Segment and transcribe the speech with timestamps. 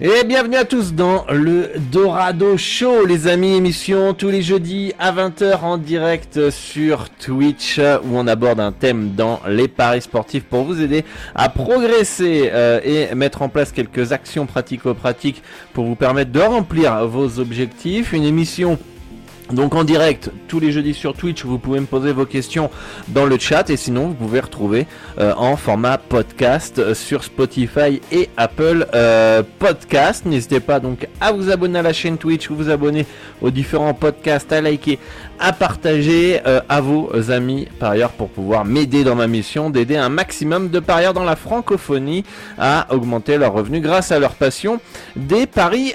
[0.00, 5.10] Et bienvenue à tous dans le Dorado Show, les amis, émission tous les jeudis à
[5.10, 10.62] 20h en direct sur Twitch où on aborde un thème dans les paris sportifs pour
[10.62, 16.30] vous aider à progresser euh, et mettre en place quelques actions pratico-pratiques pour vous permettre
[16.30, 18.12] de remplir vos objectifs.
[18.12, 18.78] Une émission
[19.52, 22.70] donc en direct tous les jeudis sur Twitch, vous pouvez me poser vos questions
[23.08, 24.86] dans le chat et sinon vous pouvez retrouver
[25.18, 30.26] euh, en format podcast euh, sur Spotify et Apple euh, Podcast.
[30.26, 33.06] N'hésitez pas donc à vous abonner à la chaîne Twitch, vous abonner
[33.40, 34.98] aux différents podcasts, à liker,
[35.38, 40.08] à partager à vos amis par ailleurs pour pouvoir m'aider dans ma mission d'aider un
[40.08, 42.24] maximum de parieurs dans la francophonie
[42.58, 44.80] à augmenter leurs revenus grâce à leur passion
[45.14, 45.94] des paris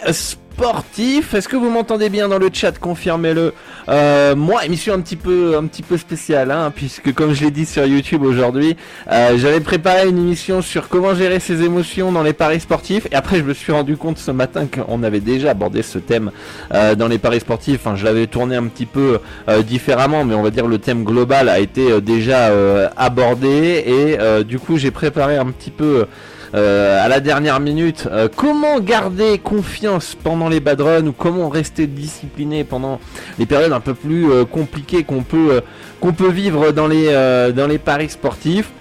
[0.54, 1.34] sportif.
[1.34, 2.78] Est-ce que vous m'entendez bien dans le chat?
[2.78, 3.54] Confirmez-le.
[3.90, 7.52] Euh, moi, émission un petit peu, un petit peu spéciale, hein, puisque comme je l'ai
[7.52, 8.78] dit sur YouTube aujourd'hui,
[9.12, 13.08] euh, j'avais préparé une émission sur comment gérer ses émotions dans les paris sportifs.
[13.11, 16.32] Et après, je me suis rendu compte ce matin qu'on avait déjà abordé ce thème
[16.73, 17.80] euh, dans les paris sportifs.
[17.83, 19.20] Enfin, je l'avais tourné un petit peu
[19.66, 22.52] différemment, mais on va dire le thème global a été déjà
[22.95, 23.83] abordé.
[23.86, 26.06] Et du coup, j'ai préparé un petit peu
[26.53, 28.08] à la dernière minute.
[28.11, 32.99] Euh, comment garder confiance pendant les bad runs ou comment rester discipliné pendant
[33.39, 38.71] les périodes un peu plus euh, compliquées qu'on peut vivre dans les paris sportifs.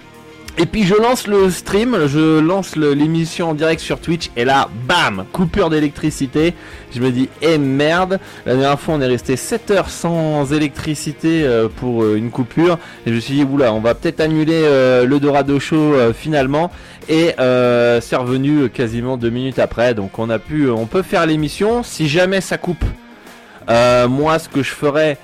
[0.58, 4.68] Et puis je lance le stream, je lance l'émission en direct sur Twitch et là,
[4.86, 6.52] bam, coupure d'électricité.
[6.94, 11.42] Je me dis, eh merde, la dernière fois on est resté 7 heures sans électricité
[11.44, 12.78] euh, pour euh, une coupure.
[13.06, 16.70] Et je me suis dit, oula, on va peut-être annuler euh, le Dorado Show finalement.
[17.08, 19.94] Et c'est revenu quasiment deux minutes après.
[19.94, 21.82] Donc on a pu, on peut faire l'émission.
[21.82, 22.84] Si jamais ça coupe,
[23.68, 25.16] moi ce que je ferais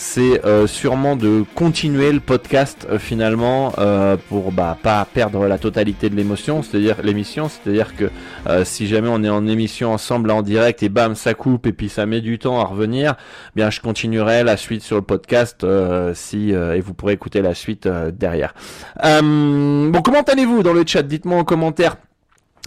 [0.00, 5.58] c'est euh, sûrement de continuer le podcast euh, finalement euh, pour bah, pas perdre la
[5.58, 8.10] totalité de l'émotion, c'est-à-dire l'émission, c'est-à-dire que
[8.64, 11.90] si jamais on est en émission ensemble en direct et bam ça coupe et puis
[11.90, 13.16] ça met du temps à revenir,
[13.54, 15.66] bien je continuerai la suite sur le podcast
[16.14, 18.54] si et vous pourrez écouter la suite derrière.
[19.02, 21.02] bon comment allez-vous dans le chat?
[21.02, 21.96] Dites-moi en commentaire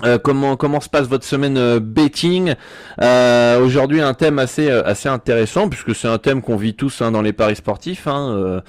[0.03, 2.55] euh, comment comment se passe votre semaine euh, betting?
[2.99, 7.11] Euh, Aujourd'hui un thème assez assez intéressant puisque c'est un thème qu'on vit tous hein,
[7.11, 8.07] dans les paris sportifs.
[8.07, 8.61] Hein,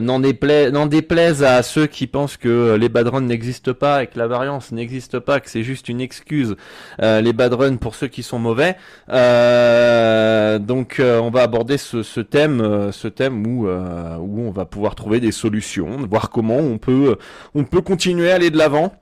[0.00, 4.18] n'en déplaise, déplaise à ceux qui pensent que les bad runs n'existent pas et que
[4.18, 6.56] la variance n'existe pas, que c'est juste une excuse
[7.00, 8.76] les bad runs pour ceux qui sont mauvais.
[9.08, 15.20] donc on va aborder ce, ce thème ce thème où où on va pouvoir trouver
[15.20, 17.16] des solutions, voir comment on peut
[17.54, 18.94] on peut continuer à aller de l'avant.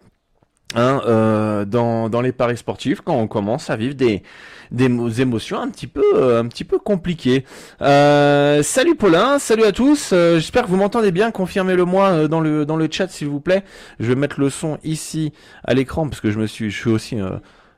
[0.75, 4.23] Hein, euh, dans, dans les paris sportifs quand on commence à vivre des,
[4.71, 7.45] des émotions un petit peu euh, un petit peu compliquées.
[7.83, 10.11] Euh, salut Paulin, salut à tous.
[10.11, 11.31] J'espère que vous m'entendez bien.
[11.31, 13.65] Confirmez-le moi dans le dans le chat s'il vous plaît.
[14.01, 15.33] Je vais mettre le son ici
[15.65, 17.19] à l'écran parce que je me suis je suis aussi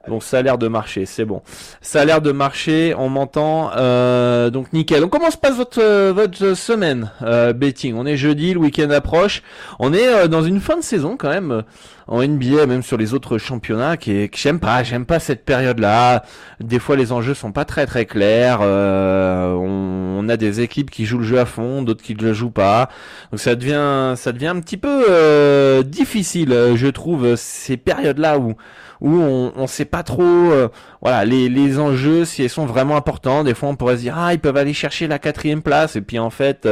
[0.07, 1.41] Bon, ça a l'air de marcher, c'est bon.
[1.81, 3.71] Ça a l'air de marcher, on m'entend.
[3.75, 5.01] Euh, donc nickel.
[5.01, 7.95] Donc comment se passe votre euh, votre semaine euh, betting?
[7.97, 9.43] On est jeudi, le week-end approche.
[9.79, 11.63] On est euh, dans une fin de saison quand même
[12.07, 14.83] en NBA, même sur les autres championnats, qui que j'aime pas.
[14.83, 16.23] J'aime pas cette période-là.
[16.61, 18.61] Des fois, les enjeux sont pas très très clairs.
[18.61, 22.35] On, on, a des équipes qui jouent le jeu à fond, d'autres qui ne le
[22.35, 22.91] jouent pas.
[23.31, 28.55] Donc ça devient ça devient un petit peu difficile, je trouve, ces périodes-là où
[29.01, 30.69] où on, on sait pas trop, euh,
[31.01, 33.45] voilà, les, les enjeux si ils sont vraiment importants.
[33.45, 36.01] Des fois, on pourrait se dire ah ils peuvent aller chercher la quatrième place et
[36.01, 36.67] puis en fait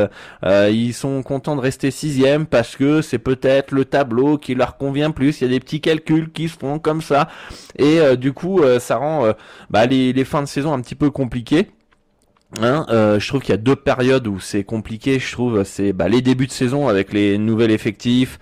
[0.44, 4.76] euh, ils sont contents de rester sixième parce que c'est peut-être le tableau qui leur
[4.76, 5.40] convient plus.
[5.40, 7.28] Il y a des petits calculs qui se font comme ça
[7.78, 9.32] et du coup ça rend
[9.70, 11.68] bah, les, les fins de saison un petit peu compliquées.
[12.60, 15.18] Hein, euh, je trouve qu'il y a deux périodes où c'est compliqué.
[15.18, 18.38] Je trouve c'est bah, les débuts de saison avec les nouvelles effectifs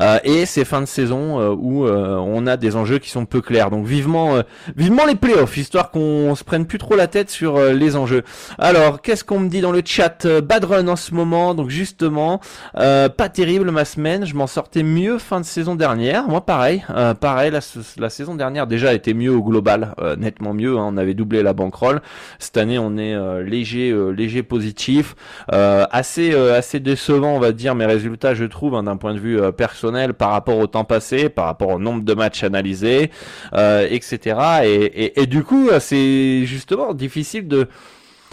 [0.00, 3.40] euh, et ces fins de saison euh, où on a des enjeux qui sont peu
[3.40, 3.70] clairs.
[3.70, 4.42] Donc vivement,
[4.76, 8.22] vivement les playoffs, histoire qu'on se prenne plus trop la tête sur les enjeux.
[8.58, 12.40] Alors qu'est-ce qu'on me dit dans le chat Bad run en ce moment, donc justement
[12.74, 14.26] pas terrible ma semaine.
[14.26, 16.28] Je m'en sortais mieux fin de saison dernière.
[16.28, 16.84] Moi pareil,
[17.20, 17.60] pareil la,
[17.98, 20.76] la, saison dernière déjà était mieux au global, nettement mieux.
[20.76, 20.88] Hein.
[20.88, 22.02] on avait doublé la bankroll.
[22.38, 23.14] Cette année on est
[23.54, 25.14] léger, euh, léger positif,
[25.52, 29.14] euh, assez, euh, assez décevant, on va dire, mes résultats, je trouve, hein, d'un point
[29.14, 33.10] de vue personnel, par rapport au temps passé, par rapport au nombre de matchs analysés,
[33.54, 34.36] etc.
[34.64, 37.68] Et, et du coup, c'est justement difficile de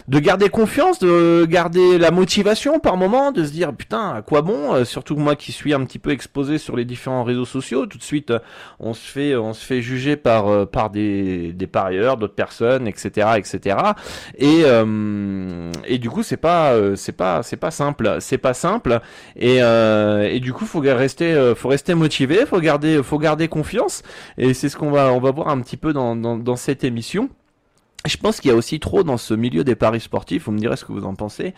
[0.08, 4.42] de garder confiance, de garder la motivation par moment, de se dire putain à quoi
[4.42, 7.86] bon, euh, surtout moi qui suis un petit peu exposé sur les différents réseaux sociaux,
[7.86, 8.38] tout de suite euh,
[8.80, 12.88] on se fait on se fait juger par euh, par des, des parieurs, d'autres personnes,
[12.88, 13.30] etc.
[13.36, 13.76] etc.
[14.38, 14.62] Et
[15.86, 19.00] et du coup c'est pas c'est pas c'est pas simple, c'est pas simple
[19.36, 24.02] et et du coup faut rester faut rester motivé, faut garder faut garder confiance
[24.38, 26.84] et c'est ce qu'on va on va voir un petit peu dans dans, dans cette
[26.84, 27.28] émission.
[28.04, 30.58] Je pense qu'il y a aussi trop dans ce milieu des paris sportifs, vous me
[30.58, 31.54] direz ce que vous en pensez,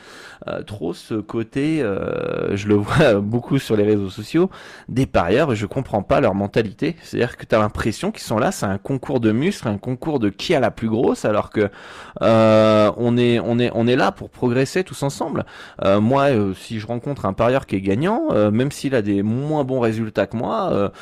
[0.47, 4.51] euh, trop ce côté, euh, je le vois beaucoup sur les réseaux sociaux,
[4.91, 6.97] des parieurs je comprends pas leur mentalité.
[7.03, 10.19] C'est-à-dire que tu as l'impression qu'ils sont là, c'est un concours de muscles, un concours
[10.19, 11.71] de qui a la plus grosse, alors que
[12.21, 15.47] euh, on est on est on est là pour progresser tous ensemble.
[15.83, 19.81] moi, si je rencontre un parieur qui est gagnant, même s'il a des moins bons
[19.81, 20.93] résultats que moi,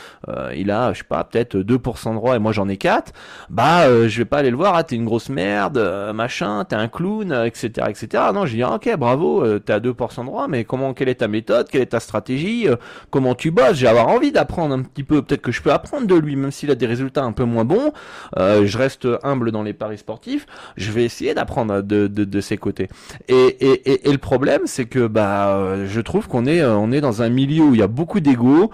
[0.54, 3.12] il a je sais pas peut-être 2% de droit et moi j'en ai 4,
[3.50, 6.76] bah je vais pas aller le voir, ah t'es une grosse merde, euh, machin, t'es
[6.76, 8.25] un clown, etc., euh, etc.
[8.32, 11.08] Non, je dis ah, ok, bravo, euh, t'es à 2% de droit, mais comment, quelle
[11.08, 12.67] est ta méthode, quelle est ta stratégie,
[13.11, 13.75] comment tu bosses?
[13.75, 15.23] J'ai avoir envie d'apprendre un petit peu.
[15.23, 17.64] Peut-être que je peux apprendre de lui, même s'il a des résultats un peu moins
[17.64, 17.93] bons.
[18.37, 20.46] je reste humble dans les paris sportifs.
[20.76, 22.88] Je vais essayer d'apprendre de, de, de, ses côtés.
[23.28, 27.23] Et, et, et, le problème, c'est que bah, je trouve qu'on est, on est dans
[27.23, 28.70] un milieu où il y a beaucoup d'ego,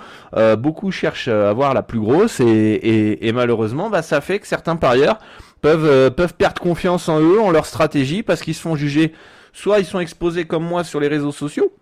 [0.59, 4.77] beaucoup cherchent à avoir la plus grosse, et, et malheureusement, bah, ça fait que certains
[4.77, 5.19] parieurs
[5.61, 9.13] peuvent, euh, peuvent perdre confiance en eux, en leur stratégie, parce qu'ils se font juger.
[9.53, 11.73] Soit ils sont exposés comme moi sur les réseaux sociaux,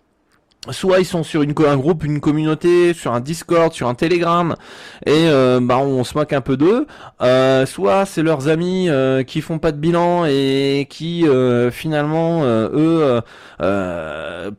[0.71, 4.55] soit ils sont sur une, un groupe, une communauté, sur un Discord, sur un Telegram,
[5.05, 6.87] et euh, bah on se moque un peu d'eux.
[7.23, 12.45] Euh, soit c'est leurs amis euh, qui font pas de bilan et qui euh, finalement
[12.45, 13.21] eux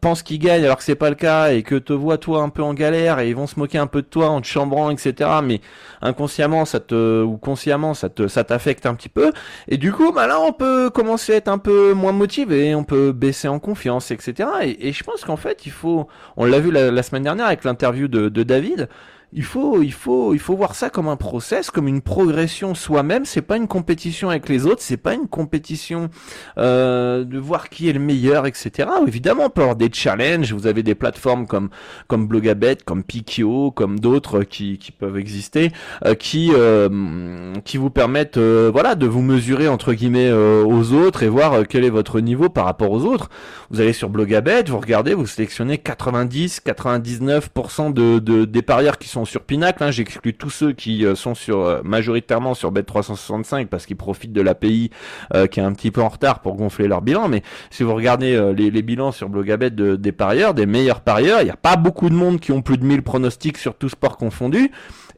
[0.01, 2.49] pensent qu'ils gagnent alors que c'est pas le cas et que te voient toi un
[2.49, 4.89] peu en galère et ils vont se moquer un peu de toi en te chambrant
[4.89, 5.29] etc.
[5.43, 5.61] Mais
[6.01, 9.31] inconsciemment ça te ou consciemment ça te ça t'affecte un petit peu
[9.67, 12.83] et du coup bah là on peut commencer à être un peu moins motivé, on
[12.83, 14.49] peut baisser en confiance etc.
[14.63, 15.96] Et, et je pense qu'en fait il faut
[16.35, 18.89] on l'a vu la, semaine dernière avec l'interview de, David,
[19.33, 23.25] il faut, il faut, il faut voir ça comme un process, comme une progression soi-même.
[23.25, 26.09] C'est pas une compétition avec les autres, c'est pas une compétition
[26.57, 28.87] euh, de voir qui est le meilleur, etc.
[29.05, 30.53] Évidemment, on peut avoir des challenges.
[30.53, 31.69] Vous avez des plateformes comme
[32.07, 35.71] comme Blogabet, comme Pikio, comme d'autres qui, qui peuvent exister,
[36.05, 41.27] euh, qui euh, qui vous permettent, voilà, de vous mesurer entre guillemets aux autres et
[41.27, 43.29] voir quel est votre niveau par rapport aux autres.
[43.71, 49.09] Vous allez sur Blogabet, vous regardez, vous sélectionnez 90, 99% de, de des parieurs qui
[49.09, 49.83] sont sur Pinacle.
[49.83, 49.91] Hein.
[49.91, 54.41] J'exclus tous ceux qui euh, sont sur euh, majoritairement sur Bet365 parce qu'ils profitent de
[54.41, 54.91] l'API
[55.33, 57.27] euh, qui est un petit peu en retard pour gonfler leur bilan.
[57.27, 61.51] Mais si vous regardez les, bilans sur Blogabet des parieurs, des meilleurs parieurs, il n'y
[61.51, 64.71] a pas beaucoup de monde qui ont plus de 1000 pronostics sur tout sport confondu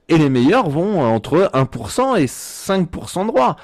[0.08, 3.58] et les meilleurs vont entre 1% et 5% de droit.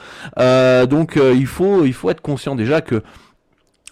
[0.87, 3.01] donc il faut il faut être conscient déjà que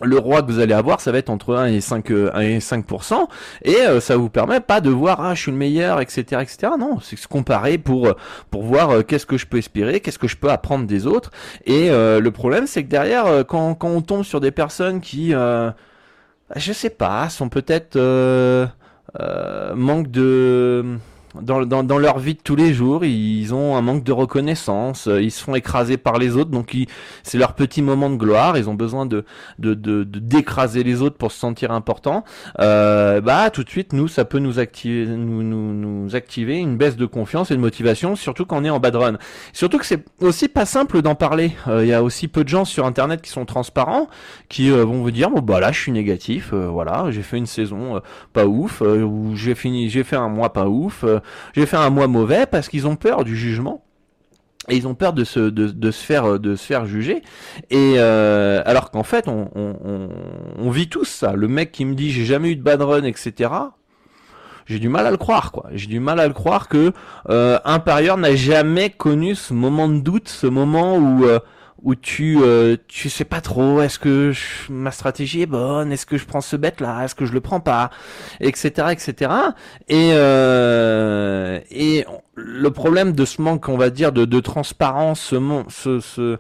[0.04, 2.40] le roi que vous allez avoir, ça va être entre 1 et 5, 1 euh,
[2.40, 3.28] et 5%,
[3.64, 6.74] et euh, ça vous permet pas de voir, ah, je suis le meilleur, etc., etc.
[6.80, 8.14] Non, c'est se comparer pour, euh,
[8.52, 11.32] pour voir qu'est-ce que je peux espérer, qu'est-ce que je peux apprendre des autres.
[11.66, 16.74] Et le problème, c'est que derrière, quand, quand on tombe sur des personnes qui, je
[16.74, 17.98] sais pas, sont peut-être,
[19.76, 20.98] manque de,
[21.42, 25.08] dans, dans, dans, leur vie de tous les jours, ils ont un manque de reconnaissance,
[25.08, 26.76] euh, ils se font écraser par les autres, donc
[27.24, 29.26] c'est leur petit moment de gloire, ils ont besoin de
[29.60, 32.24] de, de, d'écraser les autres pour se sentir important.
[32.60, 36.78] Euh, bah tout de suite, nous, ça peut nous activer, nous, nous, nous activer une
[36.78, 39.18] baisse de confiance et de motivation, surtout quand on est en bad run.
[39.54, 41.54] Surtout que c'est aussi pas simple d'en parler.
[41.68, 44.08] Euh, il y a aussi peu de gens sur Internet qui sont transparents,
[44.50, 47.46] qui euh, vont vous dire bon bah là je suis négatif, voilà, j'ai fait une
[47.46, 48.02] saison
[48.34, 51.06] pas ouf, ou j'ai fini, j'ai fait un mois pas ouf
[51.54, 53.84] j'ai fait un mois mauvais parce qu'ils ont peur du jugement.
[54.70, 57.22] et ils ont peur de se, de, se faire de se faire juger.
[57.70, 61.34] Et euh, alors qu'en fait on, vit tous ça.
[61.34, 63.50] Le mec qui me dit j'ai jamais eu de bad run etc
[64.66, 65.66] j'ai du mal à le croire quoi.
[65.74, 66.94] J'ai du mal à le croire que
[67.30, 71.40] euh, un parieur n'a jamais connu ce moment de doute ce moment où euh,
[71.84, 74.32] où tu euh, tu sais pas trop est-ce que
[74.70, 77.42] ma stratégie est bonne est-ce que je prends ce bête là est-ce que je le
[77.42, 77.90] prends pas
[78.40, 79.32] etc etc
[79.90, 85.20] et euh, et le problème de ce manque on va dire de, transparence
[85.70, 86.40] ce, ce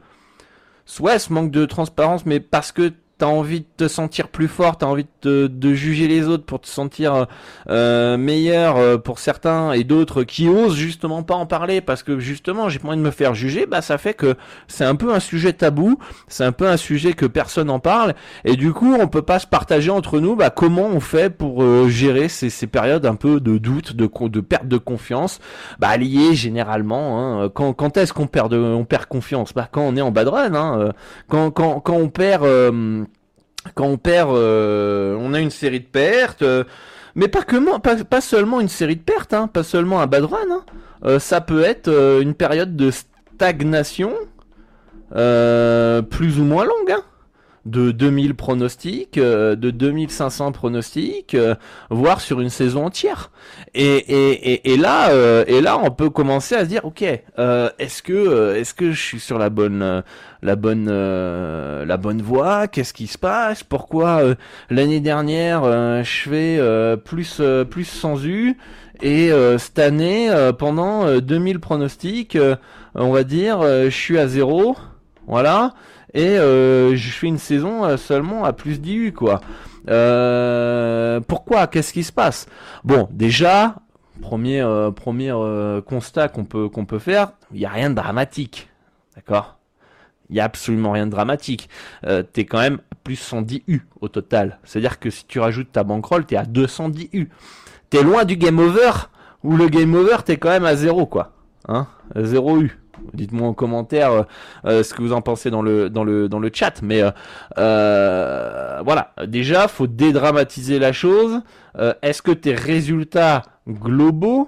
[0.85, 4.49] ce ouais ce manque de transparence mais parce que t'as envie de te sentir plus
[4.49, 7.27] fort, t'as envie de, de, juger les autres pour te sentir
[7.69, 12.19] euh, meilleur euh, pour certains et d'autres qui osent justement pas en parler parce que
[12.19, 14.35] justement j'ai pas envie de me faire juger, bah ça fait que
[14.67, 18.13] c'est un peu un sujet tabou, c'est un peu un sujet que personne en parle
[18.43, 21.63] et du coup on peut pas se partager entre nous bah comment on fait pour
[21.63, 25.39] euh, gérer ces, ces, périodes un peu de doute, de, de perte de confiance,
[25.79, 29.83] bah liées généralement hein, quand, quand est-ce qu'on perd de, on perd confiance, bah quand
[29.83, 30.91] on est en bad run, hein,
[31.29, 32.43] quand, quand, quand on perd
[33.75, 36.63] quand on perd, euh, on a une série de pertes, euh,
[37.15, 40.25] mais pas que pas, pas, seulement une série de pertes, hein, pas seulement un bad
[40.25, 40.37] run.
[40.51, 40.63] Hein.
[41.05, 41.89] Euh, ça peut être
[42.21, 44.13] une période de stagnation
[45.11, 46.91] plus ou moins longue.
[46.91, 47.03] Hein
[47.65, 51.55] de 2000 pronostics, euh, de 2500 pronostics, euh,
[51.89, 53.31] voire sur une saison entière.
[53.73, 58.03] Et, et, et, là, euh, et là, on peut commencer à se dire, ok, est-ce
[58.03, 60.03] que, est-ce que je suis sur la bonne,
[60.41, 62.67] la bonne, la bonne voie?
[62.67, 63.63] Qu'est-ce qui se passe?
[63.63, 64.21] Pourquoi
[64.69, 65.63] l'année dernière
[66.03, 68.57] je fais plus, plus sans U
[69.01, 72.37] et cette année, pendant 2000 pronostics,
[72.95, 74.75] on va dire, je suis à zéro.
[75.27, 75.73] Voilà
[76.13, 79.41] et euh, je fais une saison euh, seulement à plus d'IU quoi.
[79.89, 81.67] Euh, pourquoi?
[81.67, 82.47] Qu'est-ce qui se passe?
[82.83, 83.75] Bon, déjà,
[84.21, 84.63] premier
[85.85, 88.69] constat qu'on peut qu'on peut faire, il y a rien de dramatique,
[89.15, 89.57] d'accord?
[90.29, 91.69] Il y a absolument rien de dramatique.
[92.31, 94.59] t'es quand même plus 110 U au total.
[94.63, 97.29] C'est-à-dire que si tu rajoutes ta bankroll, t'es à 210 U.
[97.89, 98.91] T'es loin du game over,
[99.43, 101.33] ou le game over t'es quand même à 0 quoi.
[101.67, 101.87] Hein?
[102.15, 102.82] 0 U.
[103.13, 104.23] Dites-moi en commentaire euh,
[104.65, 106.81] euh, ce que vous en pensez dans le chat.
[106.81, 107.01] Mais
[107.57, 111.41] euh, voilà, déjà faut dédramatiser la chose.
[112.01, 114.47] Est-ce que tes résultats globaux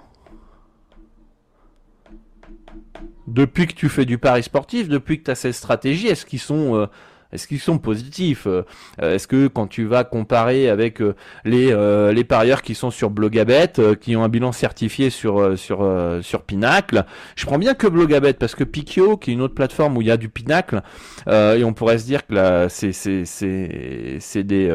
[3.27, 6.39] depuis que tu fais du pari sportif, depuis que tu as cette stratégie, est-ce qu'ils
[6.39, 6.87] sont
[7.31, 8.63] est-ce qu'ils sont positifs euh,
[9.01, 13.09] Est-ce que quand tu vas comparer avec euh, les euh, les parieurs qui sont sur
[13.09, 15.87] Blogabet, qui ont un bilan certifié sur sur
[16.21, 17.05] sur Pinacle,
[17.35, 20.07] je prends bien que Blogabet parce que Pikio, qui est une autre plateforme où il
[20.07, 20.81] y a du Pinacle,
[21.27, 24.69] et on pourrait se dire que là c'est c'est c'est c'est des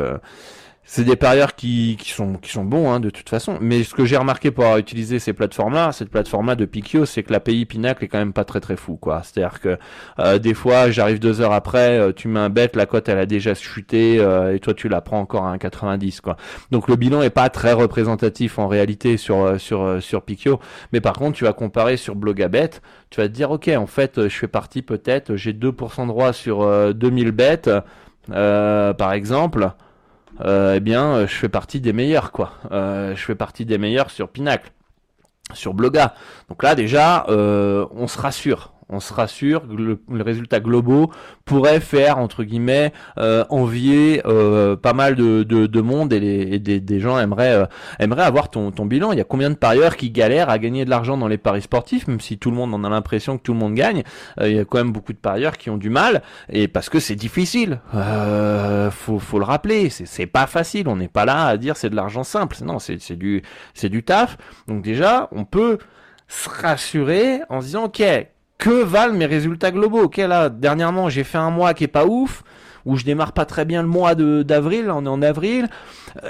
[0.85, 3.59] c'est des parieurs qui, qui, sont, qui sont bons hein, de toute façon.
[3.61, 7.23] Mais ce que j'ai remarqué pour avoir utilisé ces plateformes-là, cette plateforme-là de Pikio, c'est
[7.23, 8.97] que l'API Pinacle est quand même pas très très fou.
[8.97, 9.23] quoi.
[9.23, 9.79] C'est-à-dire que
[10.19, 13.19] euh, des fois, j'arrive deux heures après, euh, tu mets un bet, la cote elle
[13.19, 16.21] a déjà chuté euh, et toi tu la prends encore à 1,90.
[16.23, 16.37] quoi.
[16.73, 20.59] Donc le bilan est pas très représentatif en réalité sur sur sur Pikio.
[20.93, 22.71] Mais par contre, tu vas comparer sur Blogabet,
[23.11, 26.33] tu vas te dire ok, en fait, je fais partie peut-être, j'ai 2% de droit
[26.33, 27.71] sur 2000 bêtes,
[28.29, 29.71] par exemple
[30.45, 32.53] euh, eh bien, euh, je fais partie des meilleurs, quoi.
[32.73, 34.71] Euh, je fais partie des meilleurs sur Pinacle,
[35.53, 36.15] sur Bloga.
[36.49, 41.11] Donc là, déjà, on se rassure on se rassure, le, le résultat globaux
[41.45, 47.01] pourrait faire entre guillemets euh, envier euh, pas mal de, de, monde et, les, des,
[47.01, 47.67] gens aimeraient euh,
[47.99, 49.13] aimeraient avoir ton, ton bilan.
[49.13, 51.63] Il y a combien de parieurs qui galèrent à gagner de l'argent dans les paris
[51.63, 54.03] sportifs, même si tout le monde en a l'impression que tout le monde gagne.
[54.41, 56.99] il y a quand même beaucoup de parieurs qui ont du mal et parce que
[56.99, 57.81] c'est difficile.
[58.91, 60.89] faut faut le rappeler, c'est pas facile.
[60.89, 62.57] On n'est pas là à dire c'est de l'argent simple.
[62.65, 63.43] Non, c'est du
[63.75, 64.37] c'est du taf.
[64.67, 65.79] Donc déjà, on peut
[66.29, 68.03] se rassurer en disant ok
[68.61, 72.05] que valent mes résultats globaux Ok, là, dernièrement, j'ai fait un mois qui est pas
[72.05, 72.45] ouf,
[72.85, 75.69] où je démarre pas très bien le mois de d'avril, on est en avril.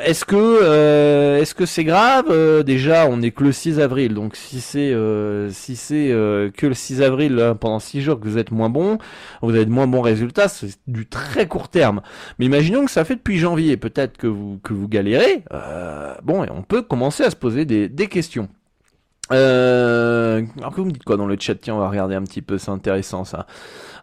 [0.05, 2.27] Est-ce que euh, est-ce que c'est grave?
[2.31, 6.09] Euh, Déjà, on est que le 6 avril, donc si c'est euh, si c'est
[6.57, 8.99] que le 6 avril pendant 6 jours que vous êtes moins bon,
[9.43, 12.01] vous avez de moins bons résultats, c'est du très court terme.
[12.39, 15.43] Mais imaginons que ça fait depuis janvier, peut-être que vous que vous galérez.
[16.23, 18.49] bon, et on peut commencer à se poser des, des questions.
[19.33, 21.55] Euh, alors que vous me dites quoi dans le chat?
[21.55, 23.47] Tiens, on va regarder un petit peu, c'est intéressant ça.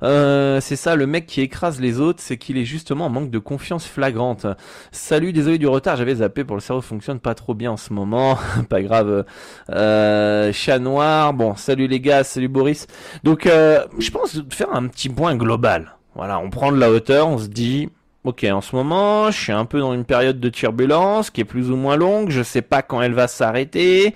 [0.03, 3.29] Euh, c'est ça, le mec qui écrase les autres, c'est qu'il est justement en manque
[3.29, 4.45] de confiance flagrante.
[4.91, 7.93] Salut, désolé du retard, j'avais zappé pour le cerveau fonctionne pas trop bien en ce
[7.93, 8.37] moment,
[8.69, 9.25] pas grave.
[9.71, 12.87] Euh, chat noir, bon, salut les gars, salut Boris.
[13.23, 15.95] Donc, euh, je pense faire un petit point global.
[16.15, 17.89] Voilà, on prend de la hauteur, on se dit,
[18.23, 21.45] Ok, en ce moment, je suis un peu dans une période de turbulence qui est
[21.45, 22.29] plus ou moins longue.
[22.29, 24.13] Je sais pas quand elle va s'arrêter.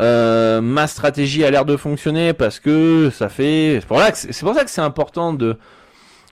[0.00, 3.80] Euh, ma stratégie a l'air de fonctionner parce que ça fait.
[3.80, 5.56] C'est pour, ça que c'est important de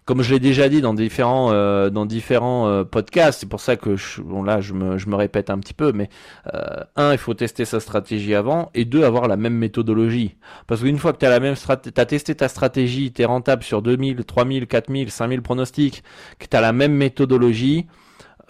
[0.05, 3.77] comme je l'ai déjà dit dans différents euh, dans différents euh, podcasts, c'est pour ça
[3.77, 6.09] que je, bon là je me, je me répète un petit peu, mais
[6.53, 10.37] euh, un il faut tester sa stratégie avant et deux avoir la même méthodologie.
[10.67, 13.63] Parce qu'une fois que tu as la même stratégie, t'as testé ta stratégie, t'es rentable
[13.63, 16.03] sur 2000, 3000, 4000, 5000 pronostics,
[16.39, 17.87] que tu as la même méthodologie,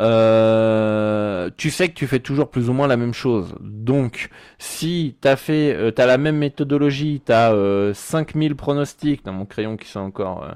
[0.02, 3.54] euh, tu sais que tu fais toujours plus ou moins la même chose.
[3.61, 4.28] Donc,
[4.59, 9.76] si t'as fait, euh, t'as la même méthodologie, t'as euh, 5000 pronostics, dans mon crayon
[9.76, 10.47] qui sont encore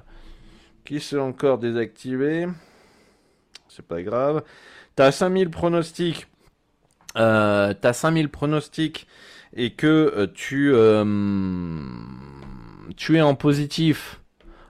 [0.84, 2.46] qui sont encore désactivés.
[3.68, 4.42] C'est pas grave.
[4.94, 6.26] T'as 5000 pronostics.
[7.16, 9.06] Euh, t'as 5000 pronostics
[9.54, 11.04] et que euh, tu, euh,
[12.96, 14.20] tu es en positif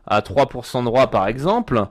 [0.07, 1.87] à 3% droit par exemple.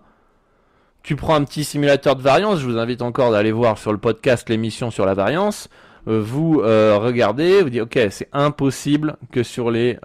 [1.05, 2.59] Tu prends un petit simulateur de variance.
[2.59, 5.69] Je vous invite encore d'aller voir sur le podcast l'émission sur la variance
[6.07, 9.97] euh, vous regardez, vous dites ok c'est impossible que sur les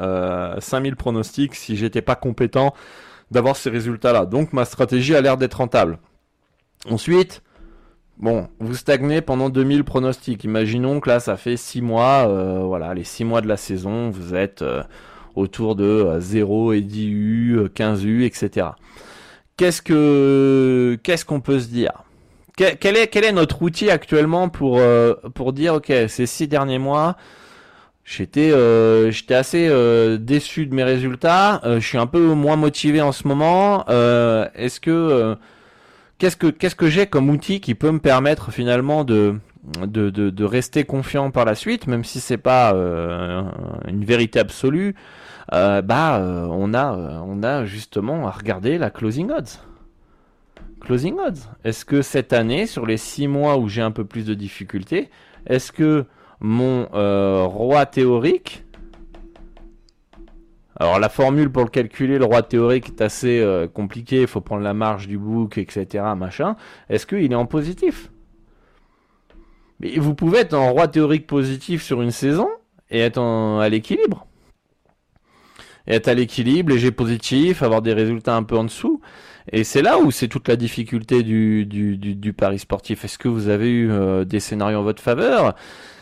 [0.59, 2.75] 5000 pronostics, si j'étais pas compétent,
[3.31, 4.25] d'avoir ces résultats-là.
[4.25, 5.99] Donc ma stratégie a l'air d'être rentable.
[6.89, 7.43] Ensuite,
[8.19, 10.45] bon, vous stagnez pendant 2000 pronostics.
[10.45, 14.11] Imaginons que là, ça fait 6 mois, euh, voilà, les 6 mois de la saison,
[14.11, 14.83] vous êtes euh,
[15.35, 18.69] autour de 0 euh, et 10 U, 15 U, etc.
[19.61, 21.93] Qu'est-ce que qu'est-ce qu'on peut se dire?
[22.57, 24.83] Quel est, quel est notre outil actuellement pour,
[25.35, 27.17] pour dire, ok, ces 6 derniers mois,
[28.11, 31.61] J'étais euh, j'étais assez euh, déçu de mes résultats.
[31.65, 33.85] Euh, je suis un peu moins motivé en ce moment.
[33.87, 35.37] Est-ce que
[36.19, 39.37] qu'est-ce que qu'est-ce que j'ai comme outil qui peut me permettre finalement de
[39.87, 42.75] de, de, de rester confiant par la suite, même si c'est pas
[43.87, 44.97] une vérité absolue?
[45.51, 49.59] Bah on a on a justement à regarder la closing odds.
[50.81, 51.41] Closing odds.
[51.65, 55.11] Est-ce que cette année, sur les six mois où j'ai un peu plus de difficultés,
[55.47, 56.07] est-ce que
[56.41, 58.65] mon euh, roi théorique.
[60.77, 64.41] Alors la formule pour le calculer, le roi théorique est assez euh, compliqué, il faut
[64.41, 66.05] prendre la marge du book, etc.
[66.17, 66.57] Machin.
[66.89, 68.11] Est-ce qu'il est en positif?
[69.79, 72.49] Mais vous pouvez être en roi théorique positif sur une saison
[72.91, 74.27] et être à l'équilibre.
[75.89, 79.01] Être à l'équilibre, léger positif, avoir des résultats un peu en dessous.
[79.53, 83.05] Et c'est là où c'est toute la difficulté du, du, du, pari sportif.
[83.05, 85.55] Est-ce que vous avez eu euh, des scénarios en votre faveur?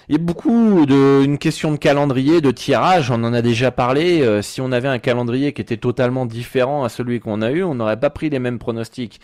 [0.09, 3.11] Il y a beaucoup de une question de calendrier, de tirage.
[3.11, 4.23] On en a déjà parlé.
[4.23, 7.63] Euh, si on avait un calendrier qui était totalement différent à celui qu'on a eu,
[7.63, 9.21] on n'aurait pas pris les mêmes pronostics.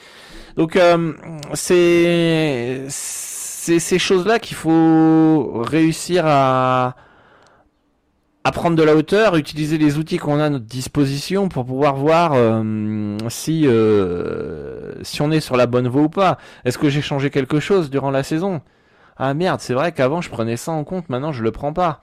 [0.56, 1.12] Donc euh,
[1.54, 6.96] c'est c'est ces choses-là qu'il faut réussir à
[8.44, 11.96] à prendre de la hauteur, utiliser les outils qu'on a à notre disposition pour pouvoir
[11.96, 13.66] voir euh, si
[15.02, 16.38] si on est sur la bonne voie ou pas.
[16.64, 18.60] Est-ce que j'ai changé quelque chose durant la saison?
[19.16, 22.00] Ah merde, c'est vrai qu'avant je prenais ça en compte, maintenant je le prends pas.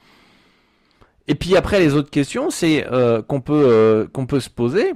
[1.28, 4.94] Et puis après les autres questions, c'est euh, qu'on peut euh, qu'on peut se poser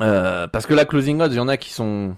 [0.00, 2.16] euh, parce que la closing odds, il y en a qui sont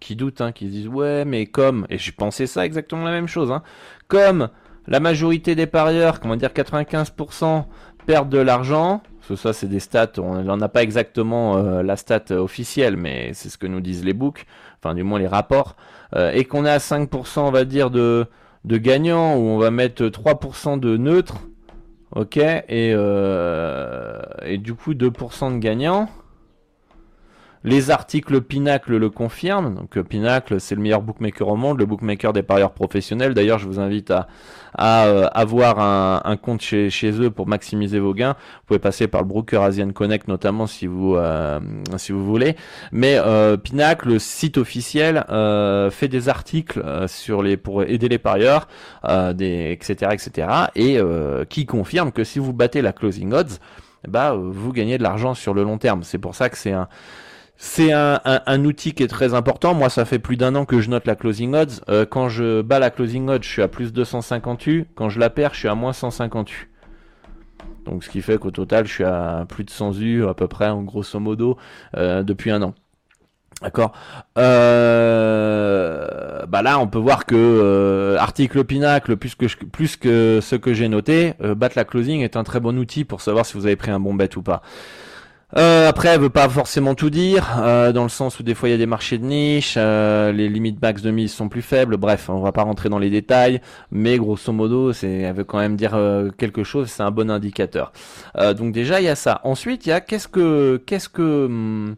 [0.00, 3.12] qui doutent, hein, qui se disent ouais mais comme et j'ai pensé ça exactement la
[3.12, 3.62] même chose, hein,
[4.08, 4.48] comme
[4.88, 7.64] la majorité des parieurs, comment dire 95%
[8.06, 9.02] perdent de l'argent.
[9.36, 10.12] Ça, c'est des stats.
[10.18, 14.14] On n'en a pas exactement la stat officielle, mais c'est ce que nous disent les
[14.14, 14.46] books,
[14.78, 15.76] enfin du moins les rapports.
[16.16, 18.26] Euh, et qu'on à 5% on va dire de,
[18.64, 21.36] de gagnants où on va mettre 3% de neutres,
[22.14, 26.08] ok, et, euh, et du coup 2% de gagnants.
[27.64, 29.74] Les articles Pinacle le confirment.
[29.74, 33.34] Donc euh, Pinacle, c'est le meilleur bookmaker au monde, le bookmaker des parieurs professionnels.
[33.34, 34.26] D'ailleurs, je vous invite à,
[35.06, 38.36] euh, avoir un, compte chez, eux pour maximiser vos gains.
[38.60, 41.58] Vous pouvez passer par le broker Asian Connect notamment si vous euh,
[41.96, 42.54] si vous voulez.
[42.92, 43.18] Mais
[43.62, 45.24] Pinacle, le site officiel,
[45.90, 48.68] fait des articles sur les pour aider les parieurs,
[49.04, 50.48] etc etc.
[50.76, 50.98] Et
[51.48, 53.58] qui confirme que si vous battez la closing odds,
[54.06, 56.02] bah vous gagnez de l'argent sur le long terme.
[56.04, 56.88] C'est pour ça que c'est un
[57.60, 59.74] c'est un, outil qui est très important.
[59.74, 61.82] Moi, ça fait plus d'un an que je note la closing odds.
[61.88, 64.86] Euh, quand je bats la closing odds, je suis à plus 250 U.
[64.94, 66.70] Quand je la perds, je suis à moins 150 U.
[67.84, 70.46] Donc, ce qui fait qu'au total, je suis à plus de 100 U à peu
[70.46, 71.56] près, en grosso modo,
[71.96, 72.74] euh, depuis un an.
[73.60, 73.90] D'accord?
[74.38, 76.06] Euh,
[76.46, 80.74] bah là, on peut voir que euh, article Pinacle, plus que plus que ce que
[80.74, 83.74] j'ai noté, battre la closing est un très bon outil pour savoir si vous avez
[83.74, 84.62] pris un bon bet ou pas.
[85.56, 88.68] Euh, après, elle veut pas forcément tout dire, euh, dans le sens où des fois
[88.68, 91.62] il y a des marchés de niche, euh, les limites max de mise sont plus
[91.62, 91.96] faibles.
[91.96, 95.58] Bref, on va pas rentrer dans les détails, mais grosso modo, c'est, elle veut quand
[95.58, 95.98] même dire
[96.36, 96.88] quelque chose.
[96.90, 97.92] C'est un bon indicateur.
[98.56, 99.40] donc déjà, il y a ça.
[99.44, 101.96] Ensuite, il y a qu'est-ce que, qu'est-ce que, hum,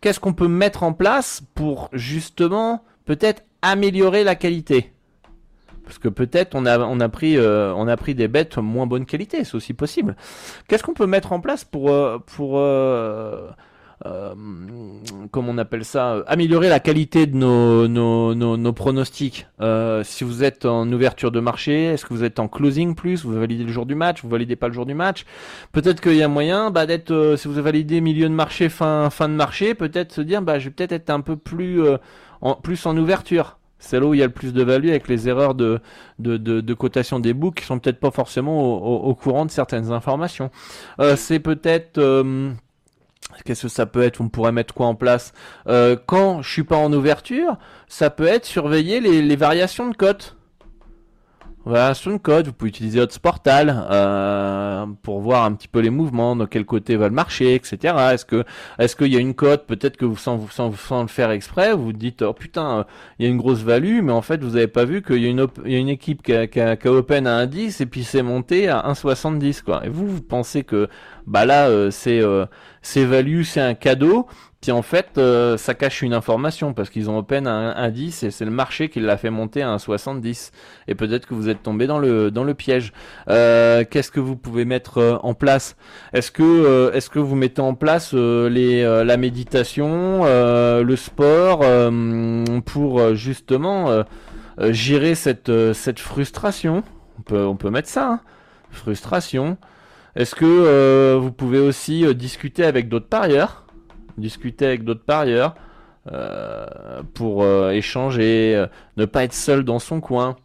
[0.00, 4.95] qu'est-ce qu'on peut mettre en place pour justement peut-être améliorer la qualité?
[5.86, 8.86] Parce que peut-être on a, on, a pris, euh, on a pris des bêtes moins
[8.86, 10.16] bonne qualité, c'est aussi possible.
[10.68, 13.48] Qu'est-ce qu'on peut mettre en place pour, euh, pour euh,
[15.30, 19.46] comment on appelle ça, améliorer la qualité de nos, nos, nos, pronostics?
[20.02, 23.24] Si vous êtes en ouverture de marché, est-ce que vous êtes en closing plus?
[23.24, 24.24] Vous validez le jour du match?
[24.24, 25.24] Vous validez pas le jour du match?
[25.70, 29.28] Peut-être qu'il y a moyen bah, d'être, si vous validé milieu de marché, fin, fin
[29.28, 31.80] de marché, peut-être se dire bah, je vais peut-être être un peu plus,
[32.62, 35.28] plus en ouverture c'est là où il y a le plus de value avec les
[35.28, 35.80] erreurs de,
[36.18, 38.62] de, de, cotation des books qui sont peut-être pas forcément
[39.06, 40.50] au, courant de certaines informations.
[41.00, 41.98] Euh, c'est peut-être...
[41.98, 42.50] Euh,
[43.44, 44.20] qu'est-ce que ça peut être?
[44.20, 45.32] On pourrait mettre quoi en place?
[45.68, 47.58] Euh, Quand je suis pas en ouverture,
[47.88, 50.35] ça peut être surveiller les, les variations de cotes.
[51.66, 55.80] Voilà, sur une code, vous pouvez utiliser votre portal euh, pour voir un petit peu
[55.80, 57.92] les mouvements, de quel côté va le marché, etc.
[58.12, 58.44] Est-ce que
[58.78, 61.74] est-ce qu'il y a une cote, peut-être que vous sans, sans, sans le faire exprès,
[61.74, 62.86] vous dites oh putain,
[63.18, 65.26] il y a une grosse value, mais en fait vous n'avez pas vu qu'il y
[65.26, 67.44] a une il y a une équipe qui a, qui, a, qui a open à
[67.44, 69.84] 1,10 et puis c'est monté à 1,70 quoi.
[69.84, 70.88] Et vous vous pensez que
[71.26, 72.46] bah là euh, c'est euh,
[72.80, 74.28] c'est value, c'est un cadeau
[74.72, 78.44] en fait euh, ça cache une information parce qu'ils ont open un, 10 et c'est
[78.44, 80.52] le marché qui l'a fait monter à un 70
[80.88, 82.92] et peut-être que vous êtes tombé dans le dans le piège.
[83.28, 85.76] Euh, qu'est-ce que vous pouvez mettre euh, en place?
[86.12, 91.64] Est-ce que est-ce que vous mettez en place les la méditation, le sport
[92.64, 94.04] pour justement
[94.58, 96.82] gérer cette cette frustration?
[97.18, 98.08] On peut on peut mettre ça.
[98.08, 98.20] Hein.
[98.70, 99.56] frustration.
[100.14, 103.65] Est-ce que vous pouvez aussi discuter avec d'autres parieurs?
[104.18, 105.54] Discuter avec d'autres parieurs
[106.12, 110.36] euh, pour euh, échanger, euh, ne pas être seul dans son coin.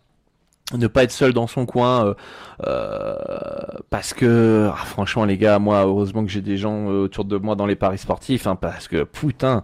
[0.76, 2.16] Ne pas être seul dans son coin
[3.90, 7.56] parce que ah, franchement les gars moi heureusement que j'ai des gens autour de moi
[7.56, 9.64] dans les paris sportifs hein, parce que putain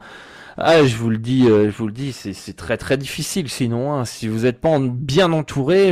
[0.58, 3.50] ah, je vous le dis, je vous le dis, c'est très très difficile.
[3.50, 5.90] Sinon, hein, si vous n'êtes pas bien entouré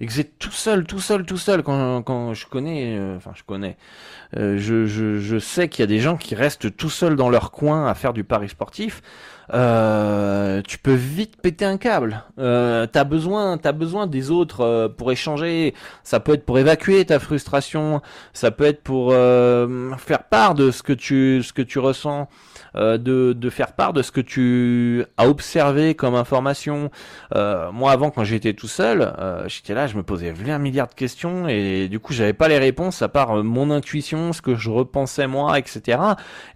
[0.00, 3.32] et que vous êtes tout seul, tout seul, tout seul, quand, quand je connais, enfin
[3.34, 3.76] je connais,
[4.36, 7.30] euh, je, je, je, sais qu'il y a des gens qui restent tout seuls dans
[7.30, 9.02] leur coin à faire du pari sportif.
[9.54, 12.24] Euh, tu peux vite péter un câble.
[12.38, 15.74] Euh, t'as besoin, t'as besoin des autres euh, pour échanger.
[16.02, 18.02] Ça peut être pour évacuer ta frustration.
[18.34, 22.28] Ça peut être pour faire part de ce que tu, ce que tu ressens.
[22.76, 26.90] Euh, de, de, faire part de ce que tu as observé comme information.
[27.34, 30.88] Euh, moi, avant, quand j'étais tout seul, euh, j'étais là, je me posais un milliard
[30.88, 34.54] de questions et du coup, j'avais pas les réponses à part mon intuition, ce que
[34.54, 35.98] je repensais moi, etc.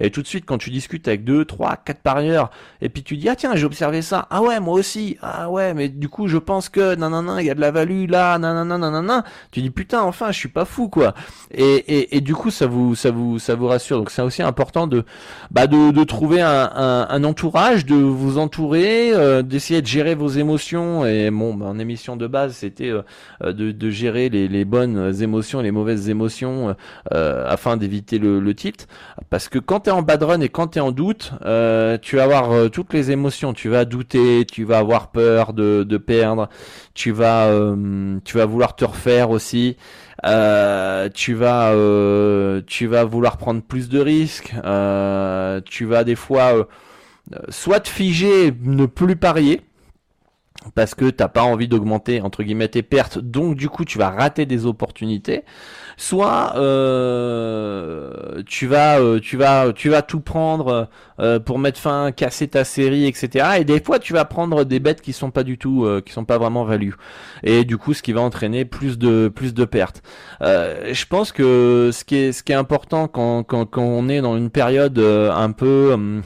[0.00, 3.16] Et tout de suite, quand tu discutes avec deux, trois, quatre parieurs, et puis tu
[3.16, 6.28] dis ah tiens, j'ai observé ça, ah ouais, moi aussi, ah ouais, mais du coup,
[6.28, 9.24] je pense que nanana, il y a de la value là, nanana, nanana.
[9.50, 11.14] Tu dis putain, enfin, je suis pas fou quoi.
[11.50, 13.98] Et, et, et du coup, ça vous, ça vous, ça vous rassure.
[13.98, 15.04] Donc c'est aussi important de,
[15.50, 21.06] bah de, de trouver un, entourage, de vous entourer, euh, d'essayer de gérer vos émotions.
[21.06, 23.02] Et bon, bah, émission de base, c'était euh,
[23.42, 26.76] euh, de, gérer les, bonnes émotions et les mauvaises émotions
[27.10, 28.86] afin d'éviter le, tilt.
[29.30, 31.32] Parce que quand tu es en bad run et quand tu es en doute,
[32.02, 33.54] tu vas avoir toutes les émotions.
[33.54, 36.48] Tu vas douter, tu vas avoir peur de, de perdre,
[36.94, 37.50] tu vas,
[38.24, 39.76] tu vas vouloir te refaire aussi.
[40.24, 46.14] Euh, tu vas euh, tu vas vouloir prendre plus de risques, euh, tu vas des
[46.14, 46.68] fois
[47.48, 49.62] soit te figer, ne plus parier
[50.74, 54.10] parce que t'as pas envie d'augmenter entre guillemets tes pertes, donc du coup tu vas
[54.10, 55.44] rater des opportunités.
[55.96, 60.88] Soit euh, tu vas euh, tu vas tu vas tout prendre
[61.20, 63.58] euh, pour mettre fin, casser ta série, etc.
[63.58, 66.24] Et des fois tu vas prendre des bêtes qui sont pas du tout, qui sont
[66.24, 66.92] pas vraiment value.
[67.42, 70.02] Et du coup ce qui va entraîner plus de plus de pertes.
[70.40, 74.20] je pense que ce qui est ce qui est important quand quand, quand on est
[74.20, 76.22] dans une période un peu hum,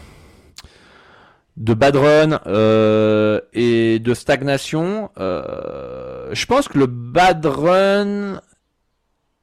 [1.56, 5.10] de bad run euh, et de stagnation.
[5.18, 8.40] Euh, je pense que le bad run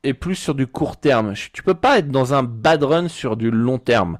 [0.03, 1.33] est plus sur du court terme.
[1.53, 4.17] Tu peux pas être dans un bad run sur du long terme.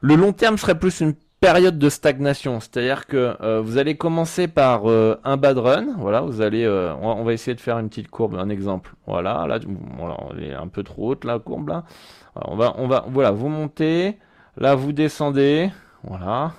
[0.00, 4.48] Le long terme serait plus une période de stagnation, c'est-à-dire que euh, vous allez commencer
[4.48, 8.34] par un bad run, voilà, vous allez, on, va, essayer de faire une petite courbe,
[8.36, 9.58] un exemple, voilà, là,
[9.98, 11.84] voilà, elle est un peu trop haute la courbe là,
[12.34, 14.16] on va, on va, voilà, vous montez,
[14.56, 15.70] là vous descendez,
[16.02, 16.54] voilà,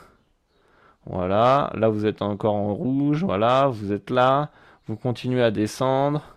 [1.05, 4.49] voilà, là vous êtes encore en rouge, voilà, vous êtes là,
[4.87, 6.35] vous continuez à descendre.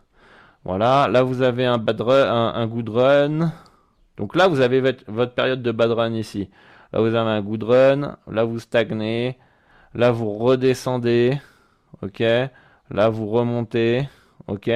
[0.64, 3.52] Voilà, là vous avez un bad run, un, good run.
[4.18, 6.50] Donc là vous avez votre, période de bad run ici.
[6.92, 9.38] Là vous avez un good run, là vous stagnez,
[9.94, 11.40] là vous redescendez,
[12.02, 12.20] ok,
[12.90, 14.09] là vous remontez,
[14.48, 14.68] ok.